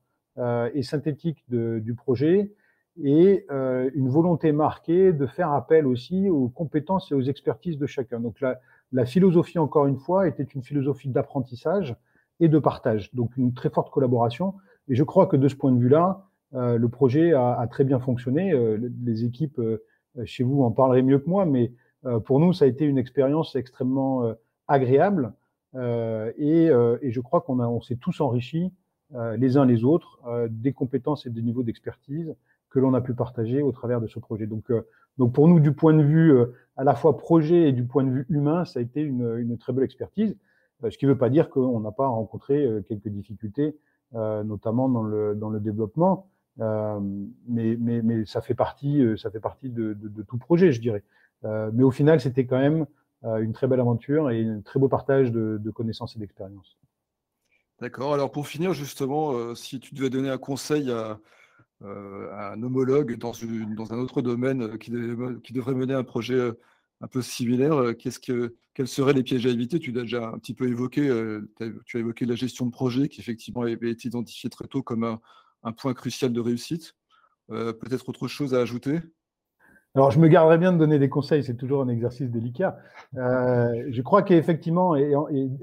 et 0.73 0.83
synthétique 0.83 1.43
de, 1.49 1.79
du 1.79 1.93
projet 1.93 2.53
et 3.01 3.45
euh, 3.51 3.89
une 3.93 4.09
volonté 4.09 4.51
marquée 4.51 5.13
de 5.13 5.25
faire 5.25 5.51
appel 5.51 5.87
aussi 5.87 6.29
aux 6.29 6.49
compétences 6.49 7.11
et 7.11 7.15
aux 7.15 7.21
expertises 7.21 7.77
de 7.77 7.85
chacun. 7.85 8.19
Donc 8.19 8.41
la, 8.41 8.59
la 8.91 9.05
philosophie, 9.05 9.59
encore 9.59 9.85
une 9.85 9.97
fois, 9.97 10.27
était 10.27 10.43
une 10.43 10.63
philosophie 10.63 11.09
d'apprentissage 11.09 11.95
et 12.39 12.47
de 12.47 12.59
partage, 12.59 13.13
donc 13.13 13.37
une 13.37 13.53
très 13.53 13.69
forte 13.69 13.91
collaboration. 13.91 14.55
Et 14.87 14.95
je 14.95 15.03
crois 15.03 15.27
que 15.27 15.37
de 15.37 15.47
ce 15.47 15.55
point 15.55 15.71
de 15.71 15.79
vue-là, 15.79 16.25
euh, 16.55 16.77
le 16.77 16.89
projet 16.89 17.33
a, 17.33 17.53
a, 17.53 17.67
très 17.67 17.83
bien 17.83 17.99
fonctionné. 17.99 18.51
Euh, 18.51 18.77
les 19.03 19.23
équipes 19.23 19.59
euh, 19.59 19.83
chez 20.25 20.43
vous 20.43 20.63
en 20.63 20.71
parleraient 20.71 21.03
mieux 21.03 21.19
que 21.19 21.29
moi, 21.29 21.45
mais 21.45 21.71
euh, 22.05 22.19
pour 22.19 22.39
nous, 22.39 22.53
ça 22.53 22.65
a 22.65 22.67
été 22.67 22.85
une 22.85 22.97
expérience 22.97 23.55
extrêmement 23.55 24.33
agréable. 24.67 25.33
Et, 25.75 26.65
et, 27.01 27.11
je 27.11 27.19
crois 27.19 27.41
qu'on 27.41 27.59
on 27.59 27.79
s'est 27.79 27.95
tous 27.95 28.21
enrichis 28.21 28.73
les 29.37 29.55
uns 29.55 29.65
les 29.65 29.83
autres 29.83 30.19
des 30.49 30.73
compétences 30.73 31.27
et 31.27 31.29
des 31.29 31.43
niveaux 31.43 31.61
d'expertise 31.61 32.33
que 32.69 32.79
l'on 32.79 32.93
a 32.93 33.01
pu 33.01 33.13
partager 33.13 33.61
au 33.61 33.71
travers 33.71 34.01
de 34.01 34.07
ce 34.07 34.19
projet. 34.19 34.47
Donc, 34.47 34.69
euh, 34.71 34.85
donc 35.17 35.33
pour 35.33 35.47
nous, 35.47 35.59
du 35.59 35.73
point 35.73 35.93
de 35.93 36.03
vue 36.03 36.31
euh, 36.31 36.55
à 36.77 36.83
la 36.83 36.95
fois 36.95 37.17
projet 37.17 37.69
et 37.69 37.71
du 37.71 37.83
point 37.83 38.03
de 38.03 38.11
vue 38.11 38.25
humain, 38.29 38.65
ça 38.65 38.79
a 38.79 38.81
été 38.81 39.01
une, 39.01 39.57
très 39.57 39.73
belle 39.73 39.83
expertise. 39.83 40.37
Euh, 40.83 40.91
ce 40.91 40.97
qui 40.97 41.05
ne 41.05 41.11
veut 41.11 41.17
pas 41.17 41.29
dire 41.29 41.49
qu'on 41.49 41.79
n'a 41.79 41.91
pas 41.91 42.07
rencontré 42.07 42.67
quelques 42.87 43.09
difficultés, 43.09 43.75
notamment 44.13 44.89
dans 44.89 45.03
le, 45.03 45.35
dans 45.35 45.49
le 45.49 45.59
développement. 45.59 46.29
mais, 46.57 47.77
mais, 47.79 48.01
mais 48.01 48.25
ça 48.25 48.41
fait 48.41 48.55
partie, 48.55 49.03
ça 49.17 49.29
fait 49.29 49.39
partie 49.39 49.69
de, 49.69 49.95
tout 50.27 50.37
projet, 50.37 50.71
je 50.71 50.79
dirais. 50.81 51.03
mais 51.43 51.83
au 51.83 51.91
final, 51.91 52.21
c'était 52.21 52.45
quand 52.45 52.57
même 52.57 52.85
une 53.23 53.51
très 53.51 53.67
belle 53.67 53.81
aventure 53.81 54.31
et 54.31 54.45
un 54.45 54.61
très 54.61 54.79
beau 54.79 54.87
partage 54.87 55.31
de, 55.31 55.71
connaissances 55.71 56.15
et 56.15 56.19
d'expériences. 56.19 56.77
D'accord. 57.81 58.13
Alors 58.13 58.31
pour 58.31 58.47
finir, 58.47 58.73
justement, 58.73 59.53
si 59.55 59.79
tu 59.79 59.93
devais 59.93 60.09
donner 60.09 60.29
un 60.29 60.37
conseil 60.37 60.91
à, 60.91 61.19
un 61.81 62.61
homologue 62.61 63.17
dans, 63.17 63.33
un 63.93 63.97
autre 63.97 64.21
domaine 64.21 64.63
euh, 64.63 64.77
qui, 64.77 64.91
devrait 64.91 65.73
mener 65.73 65.93
un 65.93 66.03
projet 66.03 66.35
euh, 66.35 66.59
un 67.01 67.07
peu 67.07 67.21
similaire, 67.21 67.93
quels 67.97 68.87
seraient 68.87 69.13
les 69.13 69.23
pièges 69.23 69.45
à 69.45 69.49
éviter? 69.49 69.79
Tu 69.79 69.91
l'as 69.91 70.01
déjà 70.01 70.29
un 70.29 70.37
petit 70.37 70.53
peu 70.53 70.67
évoqué, 70.67 71.07
tu 71.85 71.97
as 71.97 71.99
évoqué 72.01 72.25
la 72.25 72.35
gestion 72.35 72.65
de 72.65 72.71
projet 72.71 73.07
qui 73.07 73.21
effectivement 73.21 73.61
avait 73.61 73.91
été 73.91 74.09
identifiée 74.09 74.49
très 74.49 74.67
tôt 74.67 74.83
comme 74.83 75.17
un, 75.63 75.71
point 75.71 75.93
crucial 75.93 76.33
de 76.33 76.41
réussite. 76.41 76.95
Peut-être 77.47 78.09
autre 78.09 78.27
chose 78.27 78.53
à 78.53 78.59
ajouter? 78.59 78.99
Alors, 79.95 80.11
je 80.11 80.19
me 80.19 80.27
garderai 80.27 80.59
bien 80.59 80.71
de 80.71 80.77
donner 80.77 80.99
des 80.99 81.09
conseils, 81.09 81.43
c'est 81.43 81.55
toujours 81.55 81.81
un 81.81 81.87
exercice 81.87 82.29
délicat. 82.29 82.77
Euh, 83.17 83.87
je 83.89 84.01
crois 84.03 84.21
qu'effectivement, 84.21 84.95
et, 84.95 85.11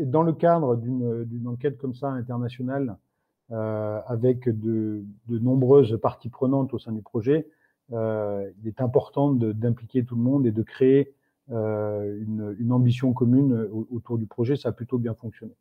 dans 0.01 0.23
le 0.23 0.33
cadre 0.33 0.77
d'une 0.77 1.47
enquête 1.47 1.79
comme 1.79 1.95
ça 1.95 2.09
internationale, 2.09 2.91
euh, 2.91 3.06
avec 3.51 4.49
de, 4.49 5.05
de, 5.29 5.39
nombreuses 5.39 5.99
parties 6.01 6.29
prenantes 6.29 6.75
au 6.75 6.79
sein 6.79 6.93
du 6.93 7.03
projet, 7.03 7.47
euh, 7.93 8.51
il 8.61 8.69
est 8.69 8.81
important 8.81 9.33
d'impliquer 9.33 10.05
tout 10.05 10.17
le 10.17 10.23
monde 10.23 10.47
et 10.47 10.53
de 10.53 10.63
créer 10.63 11.15
euh, 11.53 12.21
une, 12.21 12.57
une, 12.59 12.73
ambition 12.73 13.13
commune 13.13 13.69
autour 13.93 14.19
du 14.19 14.27
projet. 14.27 14.57
Ça 14.57 14.71
a 14.71 14.73
plutôt 14.73 14.99
bien 14.99 15.15
fonctionné. 15.15 15.53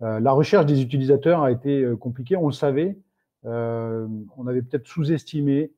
Euh, 0.00 0.18
la 0.18 0.32
recherche 0.32 0.64
des 0.64 0.80
utilisateurs 0.80 1.42
a 1.42 1.50
été 1.50 1.82
euh, 1.82 1.96
compliquée, 1.96 2.36
on 2.36 2.46
le 2.46 2.54
savait. 2.54 2.96
on 3.44 4.46
avait 4.46 4.62
peut-être 4.62 4.86
sous-estimé 4.86 5.72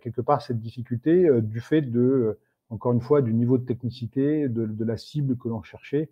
quelque 0.00 0.20
part 0.20 0.40
cette 0.40 0.60
difficulté 0.60 1.28
du 1.42 1.60
fait 1.60 1.82
de, 1.82 2.38
encore 2.70 2.92
une 2.92 3.00
fois, 3.00 3.20
du 3.20 3.34
niveau 3.34 3.58
de 3.58 3.64
technicité, 3.64 4.48
de, 4.48 4.64
de 4.66 4.84
la 4.84 4.96
cible 4.96 5.36
que 5.36 5.48
l'on 5.48 5.62
cherchait 5.62 6.08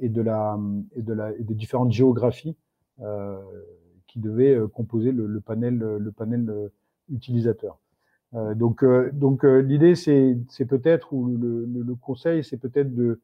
et 0.00 0.08
de 0.08 0.22
la 0.22 0.58
et 0.94 1.02
de 1.02 1.12
la 1.12 1.32
et 1.32 1.42
des 1.42 1.54
différentes 1.54 1.92
géographies 1.92 2.56
euh, 3.00 3.38
qui 4.16 4.20
devait 4.20 4.54
euh, 4.54 4.66
composer 4.66 5.12
le, 5.12 5.40
panel, 5.40 5.78
le 5.78 6.12
panel 6.12 6.48
euh, 6.48 6.68
utilisateur. 7.10 7.78
Euh, 8.34 8.54
donc, 8.54 8.84
donc 9.12 9.44
l'idée, 9.44 9.94
c'est, 9.94 10.64
peut-être, 10.66 11.12
ou 11.12 11.26
le, 11.26 11.94
conseil, 11.94 12.42
c'est 12.42 12.56
peut-être 12.56 12.94
de 12.94 13.20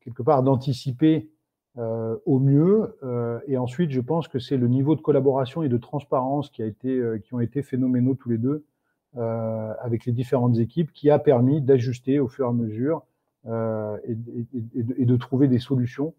quelque 0.00 0.22
part 0.22 0.42
d'anticiper 0.42 1.30
au 1.76 2.38
mieux. 2.38 2.98
Et 3.46 3.56
ensuite, 3.56 3.90
je 3.90 4.00
pense 4.00 4.28
que 4.28 4.38
c'est 4.38 4.56
le 4.56 4.68
niveau 4.68 4.96
de 4.96 5.00
collaboration 5.00 5.62
et 5.62 5.68
de 5.68 5.78
transparence 5.78 6.50
qui 6.50 6.62
a 6.62 6.66
été, 6.66 7.00
qui 7.24 7.34
ont 7.34 7.40
été 7.40 7.62
phénoménaux 7.62 8.14
tous 8.14 8.28
les 8.28 8.38
deux 8.38 8.64
avec 9.14 10.04
les 10.04 10.12
différentes 10.12 10.58
équipes, 10.58 10.92
qui 10.92 11.10
a 11.10 11.18
permis 11.18 11.62
d'ajuster 11.62 12.18
au 12.20 12.28
fur 12.28 12.46
et 12.46 12.48
à 12.48 12.52
mesure 12.52 13.04
et, 13.46 14.14
de, 15.04 15.16
trouver 15.16 15.48
des 15.48 15.58
solutions 15.58 16.14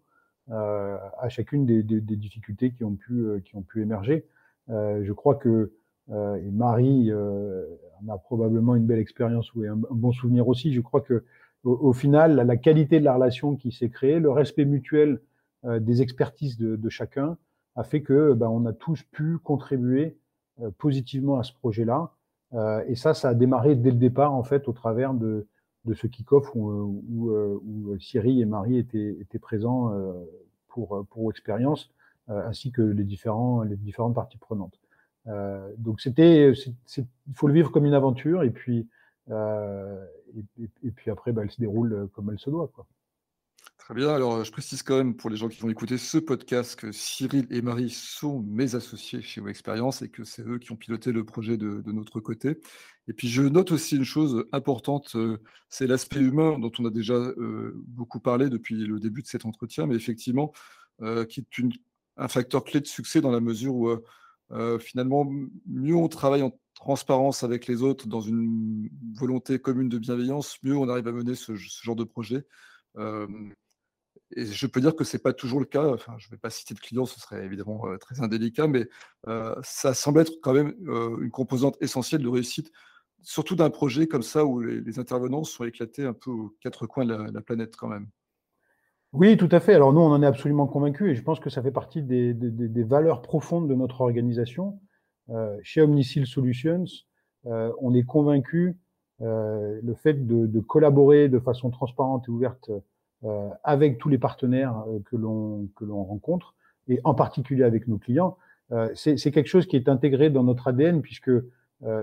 à 0.50 1.28
chacune 1.28 1.64
des, 1.64 1.82
difficultés 1.82 2.72
qui 2.72 2.84
ont 2.84 2.94
pu, 2.96 3.26
euh, 3.26 3.40
émerger. 3.76 4.26
Euh, 4.68 5.02
je 5.04 5.12
crois 5.12 5.36
que 5.36 5.72
et 6.12 6.50
Marie 6.50 7.12
en 7.12 8.12
a 8.12 8.18
probablement 8.18 8.74
une 8.74 8.84
belle 8.84 8.98
expérience 8.98 9.54
ou 9.54 9.62
un, 9.62 9.76
bon 9.76 10.10
souvenir 10.10 10.48
aussi. 10.48 10.72
Je 10.72 10.80
crois 10.80 11.02
que 11.02 11.22
au, 11.62 11.92
final, 11.92 12.34
la 12.34 12.56
qualité 12.56 12.98
de 12.98 13.04
la 13.04 13.14
relation 13.14 13.54
qui 13.54 13.70
s'est 13.70 13.90
créée, 13.90 14.18
le 14.18 14.28
respect 14.28 14.64
mutuel 14.64 15.20
des 15.64 16.02
expertises 16.02 16.58
de, 16.58 16.74
de, 16.74 16.88
chacun, 16.88 17.36
a 17.76 17.84
fait 17.84 18.02
que 18.02 18.32
ben, 18.32 18.48
on 18.48 18.66
a 18.66 18.72
tous 18.72 19.04
pu 19.04 19.38
contribuer 19.38 20.16
positivement 20.78 21.38
à 21.38 21.44
ce 21.44 21.52
projet-là. 21.52 22.10
et 22.88 22.96
ça, 22.96 23.14
ça 23.14 23.28
a 23.28 23.34
démarré 23.34 23.76
dès 23.76 23.92
le 23.92 23.96
départ 23.96 24.34
en 24.34 24.42
fait 24.42 24.66
au 24.66 24.72
travers 24.72 25.14
de, 25.14 25.46
de 25.84 25.94
ce 25.94 26.06
kick-off 26.06 26.54
où, 26.54 27.02
où, 27.10 27.30
où, 27.30 27.98
Cyril 27.98 28.40
et 28.40 28.44
Marie 28.44 28.78
étaient, 28.78 29.16
étaient 29.20 29.38
présents 29.38 29.92
pour, 30.68 31.06
pour 31.10 31.30
expérience, 31.30 31.90
ainsi 32.28 32.70
que 32.70 32.82
les, 32.82 33.04
différents, 33.04 33.62
les 33.62 33.76
différentes 33.76 34.14
parties 34.14 34.38
prenantes. 34.38 34.78
donc 35.78 36.00
c'était, 36.00 36.52
il 36.52 37.34
faut 37.34 37.48
le 37.48 37.54
vivre 37.54 37.70
comme 37.70 37.86
une 37.86 37.94
aventure 37.94 38.42
et 38.42 38.50
puis, 38.50 38.88
et, 39.30 40.68
et, 40.82 40.90
puis 40.90 41.10
après, 41.10 41.32
bah, 41.32 41.42
elle 41.42 41.50
se 41.50 41.60
déroule 41.60 42.08
comme 42.12 42.30
elle 42.30 42.38
se 42.38 42.50
doit. 42.50 42.68
Quoi. 42.74 42.86
Très 43.90 43.96
bien. 43.96 44.14
Alors, 44.14 44.44
je 44.44 44.52
précise 44.52 44.84
quand 44.84 44.98
même 44.98 45.16
pour 45.16 45.30
les 45.30 45.36
gens 45.36 45.48
qui 45.48 45.60
vont 45.60 45.68
écouter 45.68 45.98
ce 45.98 46.16
podcast 46.18 46.78
que 46.78 46.92
Cyril 46.92 47.48
et 47.50 47.60
Marie 47.60 47.90
sont 47.90 48.40
mes 48.42 48.76
associés 48.76 49.20
chez 49.20 49.42
Expérience 49.48 50.00
et 50.02 50.08
que 50.08 50.22
c'est 50.22 50.46
eux 50.46 50.60
qui 50.60 50.70
ont 50.70 50.76
piloté 50.76 51.10
le 51.10 51.24
projet 51.24 51.56
de, 51.56 51.82
notre 51.86 52.20
côté. 52.20 52.60
Et 53.08 53.12
puis, 53.12 53.26
je 53.26 53.42
note 53.42 53.72
aussi 53.72 53.96
une 53.96 54.04
chose 54.04 54.44
importante, 54.52 55.16
euh, 55.16 55.38
c'est 55.68 55.88
l'aspect 55.88 56.20
humain 56.20 56.56
dont 56.60 56.70
on 56.78 56.84
a 56.84 56.90
déjà 56.90 57.14
euh, 57.14 57.82
beaucoup 57.88 58.20
parlé 58.20 58.48
depuis 58.48 58.76
le 58.76 59.00
début 59.00 59.22
de 59.22 59.26
cet 59.26 59.44
entretien, 59.44 59.88
mais 59.88 59.96
effectivement, 59.96 60.52
euh, 61.02 61.24
qui 61.24 61.40
est 61.40 61.64
un 62.16 62.28
facteur 62.28 62.62
clé 62.62 62.78
de 62.78 62.86
succès 62.86 63.20
dans 63.20 63.32
la 63.32 63.40
mesure 63.40 63.74
où 63.74 63.88
euh, 64.52 64.78
finalement, 64.78 65.28
mieux 65.66 65.96
on 65.96 66.06
travaille 66.06 66.42
en 66.42 66.56
transparence 66.74 67.42
avec 67.42 67.66
les 67.66 67.82
autres, 67.82 68.06
dans 68.06 68.20
une 68.20 68.88
volonté 69.16 69.58
commune 69.58 69.88
de 69.88 69.98
bienveillance, 69.98 70.58
mieux 70.62 70.76
on 70.76 70.88
arrive 70.88 71.08
à 71.08 71.12
mener 71.12 71.34
ce, 71.34 71.56
genre 71.56 71.96
de 71.96 72.04
projet. 72.04 72.46
Euh, 72.96 73.26
et 74.36 74.46
je 74.46 74.66
peux 74.66 74.80
dire 74.80 74.94
que 74.94 75.04
c'est 75.04 75.22
pas 75.22 75.32
toujours 75.32 75.60
le 75.60 75.66
cas. 75.66 75.92
Enfin, 75.92 76.14
je 76.18 76.28
ne 76.28 76.30
vais 76.32 76.36
pas 76.36 76.50
citer 76.50 76.74
de 76.74 76.80
clients, 76.80 77.06
ce 77.06 77.20
serait 77.20 77.44
évidemment 77.44 77.82
très 78.00 78.20
indélicat, 78.20 78.66
mais 78.66 78.88
ça 79.62 79.94
semble 79.94 80.20
être 80.20 80.32
quand 80.42 80.52
même 80.52 80.74
une 81.20 81.30
composante 81.30 81.76
essentielle 81.80 82.22
de 82.22 82.28
réussite, 82.28 82.72
surtout 83.22 83.56
d'un 83.56 83.70
projet 83.70 84.06
comme 84.06 84.22
ça 84.22 84.44
où 84.44 84.60
les, 84.60 84.98
intervenants 84.98 85.44
sont 85.44 85.64
éclatés 85.64 86.04
un 86.04 86.12
peu 86.12 86.30
aux 86.30 86.54
quatre 86.60 86.86
coins 86.86 87.04
de 87.04 87.32
la, 87.32 87.40
planète 87.40 87.76
quand 87.76 87.88
même. 87.88 88.08
Oui, 89.12 89.36
tout 89.36 89.48
à 89.50 89.58
fait. 89.58 89.74
Alors 89.74 89.92
nous, 89.92 90.00
on 90.00 90.12
en 90.12 90.22
est 90.22 90.26
absolument 90.26 90.66
convaincus 90.66 91.10
et 91.10 91.14
je 91.14 91.22
pense 91.22 91.40
que 91.40 91.50
ça 91.50 91.62
fait 91.62 91.72
partie 91.72 92.02
des, 92.02 92.34
valeurs 92.84 93.22
profondes 93.22 93.68
de 93.68 93.74
notre 93.74 94.00
organisation. 94.00 94.80
chez 95.62 95.80
Omnicil 95.80 96.26
Solutions, 96.26 96.86
on 97.44 97.94
est 97.94 98.04
convaincu 98.04 98.76
le 99.20 99.94
fait 99.94 100.26
de, 100.26 100.60
collaborer 100.60 101.28
de 101.28 101.38
façon 101.38 101.70
transparente 101.70 102.26
et 102.28 102.30
ouverte 102.30 102.70
euh, 102.70 102.80
avec 103.64 103.98
tous 103.98 104.08
les 104.08 104.18
partenaires 104.18 104.84
euh, 104.88 104.98
que 105.04 105.16
l'on 105.16 105.68
que 105.76 105.84
l'on 105.84 106.02
rencontre 106.04 106.54
et 106.88 107.00
en 107.04 107.14
particulier 107.14 107.64
avec 107.64 107.86
nos 107.86 107.98
clients. 107.98 108.38
Euh, 108.72 108.88
c'est 108.94 109.30
quelque 109.30 109.48
chose 109.48 109.66
qui 109.66 109.76
est 109.76 109.88
intégré 109.88 110.30
dans 110.30 110.44
notre 110.44 110.68
ADN 110.68 111.02
puisque 111.02 111.30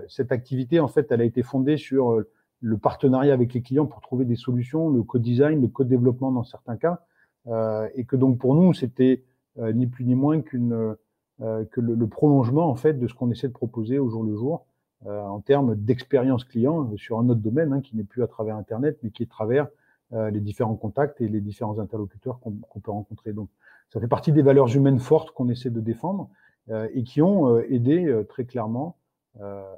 cette 0.08 0.32
activité 0.32 0.80
en 0.80 0.88
fait 0.88 1.12
elle 1.12 1.21
a 1.21 1.23
été 1.23 1.43
fondée 1.43 1.77
sur 1.77 2.23
le 2.62 2.77
partenariat 2.77 3.34
avec 3.34 3.53
les 3.53 3.62
clients 3.62 3.86
pour 3.86 4.01
trouver 4.01 4.25
des 4.25 4.36
solutions, 4.36 4.89
le 4.89 5.03
co-design, 5.03 5.62
le 5.62 5.67
co-développement 5.67 6.32
dans 6.32 6.43
certains 6.43 6.77
cas, 6.77 7.01
euh, 7.47 7.88
et 7.95 8.06
que 8.06 8.15
donc 8.15 8.39
pour 8.39 8.56
nous 8.56 8.73
c'était 8.73 9.23
euh, 9.60 9.71
ni 9.71 9.88
plus 9.88 10.06
ni 10.06 10.15
moins 10.15 10.41
qu'une 10.41 10.95
euh, 11.41 11.65
que 11.65 11.82
le, 11.82 11.93
le, 11.93 12.08
prolongement 12.08 12.67
en 12.69 12.75
fait 12.75 12.93
de 12.93 13.08
ce 13.08 13.13
qu'on 13.13 13.30
essaie 13.30 13.47
de 13.47 13.53
proposer 13.53 13.99
au 13.99 14.10
jour 14.10 14.23
le 14.23 14.36
jour 14.36 14.65
en 15.06 15.39
termes 15.41 15.75
d'expérience 15.75 16.43
client 16.43 16.91
sur 16.97 17.19
un 17.19 17.30
autre 17.30 17.39
domaine 17.39 17.71
hein, 17.71 17.82
qui 17.82 17.95
n'est 17.95 18.03
plus 18.03 18.23
à 18.23 18.27
travers 18.27 18.56
Internet, 18.56 18.97
mais 19.03 19.12
qui 19.12 19.21
est 19.21 19.27
à 19.27 19.30
travers 19.30 19.67
euh, 19.67 19.67
les 20.12 20.39
différents 20.39 20.76
contacts 20.76 21.20
et 21.20 21.28
les 21.28 21.41
différents 21.41 21.80
interlocuteurs 21.80 22.39
qu'on 22.39 22.80
peut 22.80 22.91
rencontrer. 22.91 23.34
Donc, 23.34 23.50
ça 23.89 24.00
fait 24.00 24.08
partie 24.08 24.32
des 24.32 24.41
valeurs 24.41 24.74
humaines 24.76 25.00
fortes 25.00 25.32
qu'on 25.32 25.50
essaie 25.50 25.70
de 25.70 25.82
défendre 25.82 26.30
euh, 26.70 26.88
et 26.93 27.04
qui 27.04 27.22
ont 27.22 27.56
euh, 27.56 27.72
aidé 27.72 28.24
très 28.28 28.46
clairement 28.46 28.98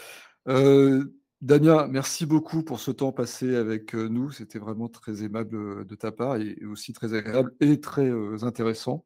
Euh, 0.46 1.05
Damien, 1.40 1.88
merci 1.88 2.26
beaucoup 2.26 2.62
pour 2.62 2.79
ce 2.79 2.92
temps 2.92 3.11
passé 3.11 3.57
avec 3.57 3.96
euh, 3.96 4.07
nous. 4.07 4.31
C'était 4.31 4.61
vraiment 4.61 4.88
très 4.88 5.24
aimable 5.24 5.57
euh, 5.57 5.85
de 5.85 5.96
ta 5.96 6.12
part 6.12 6.37
et 6.37 6.64
aussi 6.64 6.92
très 6.92 7.14
agréable 7.14 7.57
et 7.59 7.81
très 7.81 8.09
intéressant. 8.44 9.05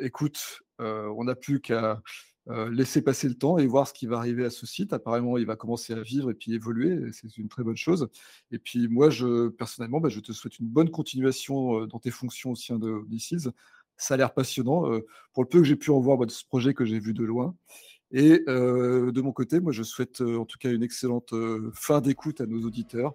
écoute, 0.00 0.62
on 0.78 1.24
n'a 1.24 1.34
plus 1.34 1.60
qu'à 1.60 2.00
laisser 2.70 3.02
passer 3.02 3.28
le 3.28 3.34
temps 3.34 3.58
et 3.58 3.66
voir 3.66 3.86
ce 3.86 3.92
qui 3.92 4.06
va 4.06 4.16
arriver 4.16 4.46
à 4.46 4.50
ce 4.50 4.64
site. 4.64 4.94
Apparemment, 4.94 5.36
il 5.36 5.44
va 5.44 5.56
commencer 5.56 5.92
à 5.92 6.00
vivre 6.00 6.30
et 6.30 6.34
puis 6.34 6.54
évoluer. 6.54 7.12
C'est 7.12 7.36
une 7.36 7.50
très 7.50 7.62
bonne 7.62 7.76
chose. 7.76 8.08
Et 8.52 8.58
puis 8.58 8.88
moi, 8.88 9.10
je, 9.10 9.48
personnellement, 9.48 10.00
bah, 10.00 10.08
je 10.08 10.20
te 10.20 10.32
souhaite 10.32 10.58
une 10.60 10.68
bonne 10.68 10.90
continuation 10.90 11.84
dans 11.84 11.98
tes 11.98 12.10
fonctions 12.10 12.52
au 12.52 12.56
sein 12.56 12.78
de 12.78 13.04
DCIS 13.10 13.50
ça 13.96 14.14
a 14.14 14.16
l'air 14.16 14.34
passionnant. 14.34 14.90
Euh, 14.90 15.06
pour 15.32 15.42
le 15.42 15.48
peu 15.48 15.58
que 15.58 15.64
j'ai 15.64 15.76
pu 15.76 15.90
en 15.90 16.00
voir 16.00 16.18
de 16.18 16.30
ce 16.30 16.44
projet 16.44 16.74
que 16.74 16.84
j'ai 16.84 16.98
vu 16.98 17.14
de 17.14 17.24
loin. 17.24 17.54
Et 18.10 18.42
euh, 18.48 19.12
de 19.12 19.20
mon 19.22 19.32
côté, 19.32 19.60
moi, 19.60 19.72
je 19.72 19.82
souhaite 19.82 20.20
euh, 20.20 20.38
en 20.38 20.44
tout 20.44 20.58
cas 20.58 20.70
une 20.70 20.82
excellente 20.82 21.34
fin 21.74 22.00
d'écoute 22.00 22.40
à 22.40 22.46
nos 22.46 22.62
auditeurs. 22.66 23.14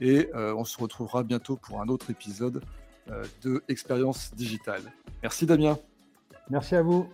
Et 0.00 0.30
on 0.34 0.64
se 0.64 0.78
retrouvera 0.78 1.24
bientôt 1.24 1.56
pour 1.56 1.80
un 1.80 1.88
autre 1.88 2.08
épisode 2.10 2.62
de 3.42 3.64
Expérience 3.66 4.32
Digitale. 4.32 4.82
Merci 5.24 5.44
Damien. 5.44 5.76
Merci 6.50 6.76
à 6.76 6.82
vous. 6.82 7.08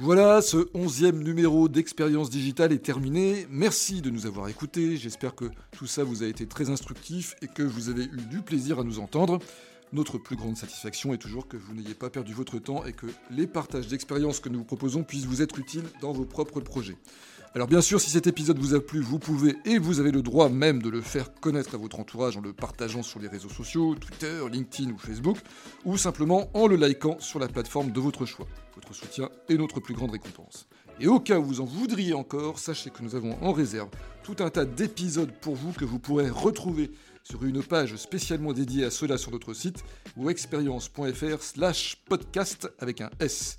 Voilà, 0.00 0.42
ce 0.42 0.68
onzième 0.74 1.22
numéro 1.22 1.68
d'Expérience 1.68 2.28
Digitale 2.28 2.72
est 2.72 2.82
terminé. 2.82 3.46
Merci 3.48 4.02
de 4.02 4.10
nous 4.10 4.26
avoir 4.26 4.48
écoutés. 4.48 4.96
J'espère 4.96 5.36
que 5.36 5.44
tout 5.70 5.86
ça 5.86 6.02
vous 6.02 6.24
a 6.24 6.26
été 6.26 6.48
très 6.48 6.68
instructif 6.68 7.36
et 7.42 7.46
que 7.46 7.62
vous 7.62 7.90
avez 7.90 8.04
eu 8.04 8.26
du 8.28 8.40
plaisir 8.40 8.80
à 8.80 8.84
nous 8.84 8.98
entendre. 8.98 9.38
Notre 9.94 10.18
plus 10.18 10.34
grande 10.34 10.56
satisfaction 10.56 11.14
est 11.14 11.18
toujours 11.18 11.46
que 11.46 11.56
vous 11.56 11.72
n'ayez 11.72 11.94
pas 11.94 12.10
perdu 12.10 12.34
votre 12.34 12.58
temps 12.58 12.84
et 12.84 12.92
que 12.92 13.06
les 13.30 13.46
partages 13.46 13.86
d'expériences 13.86 14.40
que 14.40 14.48
nous 14.48 14.58
vous 14.58 14.64
proposons 14.64 15.04
puissent 15.04 15.26
vous 15.26 15.40
être 15.40 15.56
utiles 15.56 15.84
dans 16.00 16.10
vos 16.10 16.24
propres 16.24 16.58
projets. 16.58 16.96
Alors 17.54 17.68
bien 17.68 17.80
sûr, 17.80 18.00
si 18.00 18.10
cet 18.10 18.26
épisode 18.26 18.58
vous 18.58 18.74
a 18.74 18.80
plu, 18.80 18.98
vous 18.98 19.20
pouvez 19.20 19.54
et 19.64 19.78
vous 19.78 20.00
avez 20.00 20.10
le 20.10 20.22
droit 20.22 20.48
même 20.48 20.82
de 20.82 20.88
le 20.88 21.00
faire 21.00 21.32
connaître 21.34 21.76
à 21.76 21.78
votre 21.78 22.00
entourage 22.00 22.36
en 22.36 22.40
le 22.40 22.52
partageant 22.52 23.04
sur 23.04 23.20
les 23.20 23.28
réseaux 23.28 23.48
sociaux, 23.48 23.94
Twitter, 23.94 24.42
LinkedIn 24.50 24.90
ou 24.90 24.98
Facebook, 24.98 25.38
ou 25.84 25.96
simplement 25.96 26.50
en 26.54 26.66
le 26.66 26.74
likant 26.74 27.20
sur 27.20 27.38
la 27.38 27.46
plateforme 27.46 27.92
de 27.92 28.00
votre 28.00 28.26
choix. 28.26 28.48
Votre 28.74 28.96
soutien 28.96 29.28
est 29.48 29.54
notre 29.54 29.78
plus 29.78 29.94
grande 29.94 30.10
récompense. 30.10 30.66
Et 30.98 31.06
au 31.06 31.20
cas 31.20 31.38
où 31.38 31.44
vous 31.44 31.60
en 31.60 31.66
voudriez 31.66 32.14
encore, 32.14 32.58
sachez 32.58 32.90
que 32.90 33.02
nous 33.04 33.14
avons 33.14 33.40
en 33.40 33.52
réserve 33.52 33.90
tout 34.24 34.36
un 34.40 34.50
tas 34.50 34.64
d'épisodes 34.64 35.32
pour 35.40 35.54
vous 35.54 35.70
que 35.70 35.84
vous 35.84 36.00
pourrez 36.00 36.30
retrouver 36.30 36.90
sur 37.24 37.44
une 37.44 37.62
page 37.62 37.96
spécialement 37.96 38.52
dédiée 38.52 38.84
à 38.84 38.90
cela 38.90 39.18
sur 39.18 39.32
notre 39.32 39.54
site 39.54 39.82
ou 40.16 40.30
expérience.fr 40.30 41.42
slash 41.42 41.96
podcast 42.06 42.68
avec 42.78 43.00
un 43.00 43.10
S. 43.18 43.58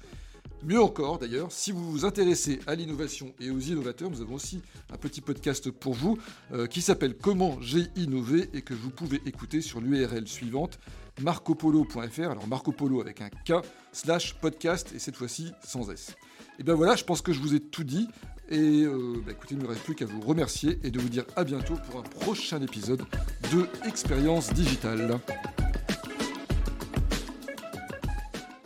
Mieux 0.63 0.82
encore 0.82 1.19
d'ailleurs, 1.19 1.51
si 1.51 1.71
vous 1.71 1.91
vous 1.91 2.06
intéressez 2.06 2.60
à 2.65 2.75
l'innovation 2.75 3.34
et 3.39 3.49
aux 3.49 3.60
innovateurs, 3.60 4.10
nous 4.10 4.21
avons 4.21 4.36
aussi 4.36 4.62
un 4.91 4.97
petit 4.97 5.21
podcast 5.21 5.69
pour 5.69 5.93
vous 5.93 6.17
euh, 6.54 6.67
qui 6.67 6.82
s'appelle 6.82 7.15
Comment 7.17 7.60
j'ai 7.62 7.86
innové 7.95 8.49
et 8.54 8.62
que 8.62 8.73
vous 8.73 8.89
pouvez 8.89 9.21
écouter 9.25 9.62
sur 9.62 9.82
l'URL 9.82 10.28
suivante 10.28 10.80
marcopolo.fr, 11.21 12.30
alors 12.30 12.47
Marco 12.47 12.71
Polo 12.71 13.01
avec 13.01 13.21
un 13.21 13.30
K, 13.30 13.65
slash 13.91 14.36
podcast 14.36 14.91
et 14.95 14.99
cette 14.99 15.15
fois-ci 15.15 15.51
sans 15.63 15.89
S. 15.91 16.15
Et 16.60 16.63
bien 16.63 16.73
voilà, 16.73 16.95
je 16.95 17.04
pense 17.04 17.21
que 17.21 17.34
je 17.34 17.39
vous 17.39 17.56
ai 17.56 17.60
tout 17.60 17.84
dit. 17.84 18.08
Et 18.49 18.84
euh, 18.84 19.21
bah, 19.25 19.31
écoutez, 19.31 19.55
il 19.55 19.58
ne 19.58 19.63
me 19.63 19.69
reste 19.69 19.81
plus 19.81 19.95
qu'à 19.95 20.05
vous 20.05 20.21
remercier 20.21 20.77
et 20.84 20.91
de 20.91 20.99
vous 20.99 21.10
dire 21.10 21.25
à 21.36 21.43
bientôt 21.43 21.75
pour 21.89 21.99
un 21.99 22.03
prochain 22.03 22.62
épisode 22.62 23.03
de 23.51 23.65
Expérience 23.88 24.53
Digitale. 24.53 25.19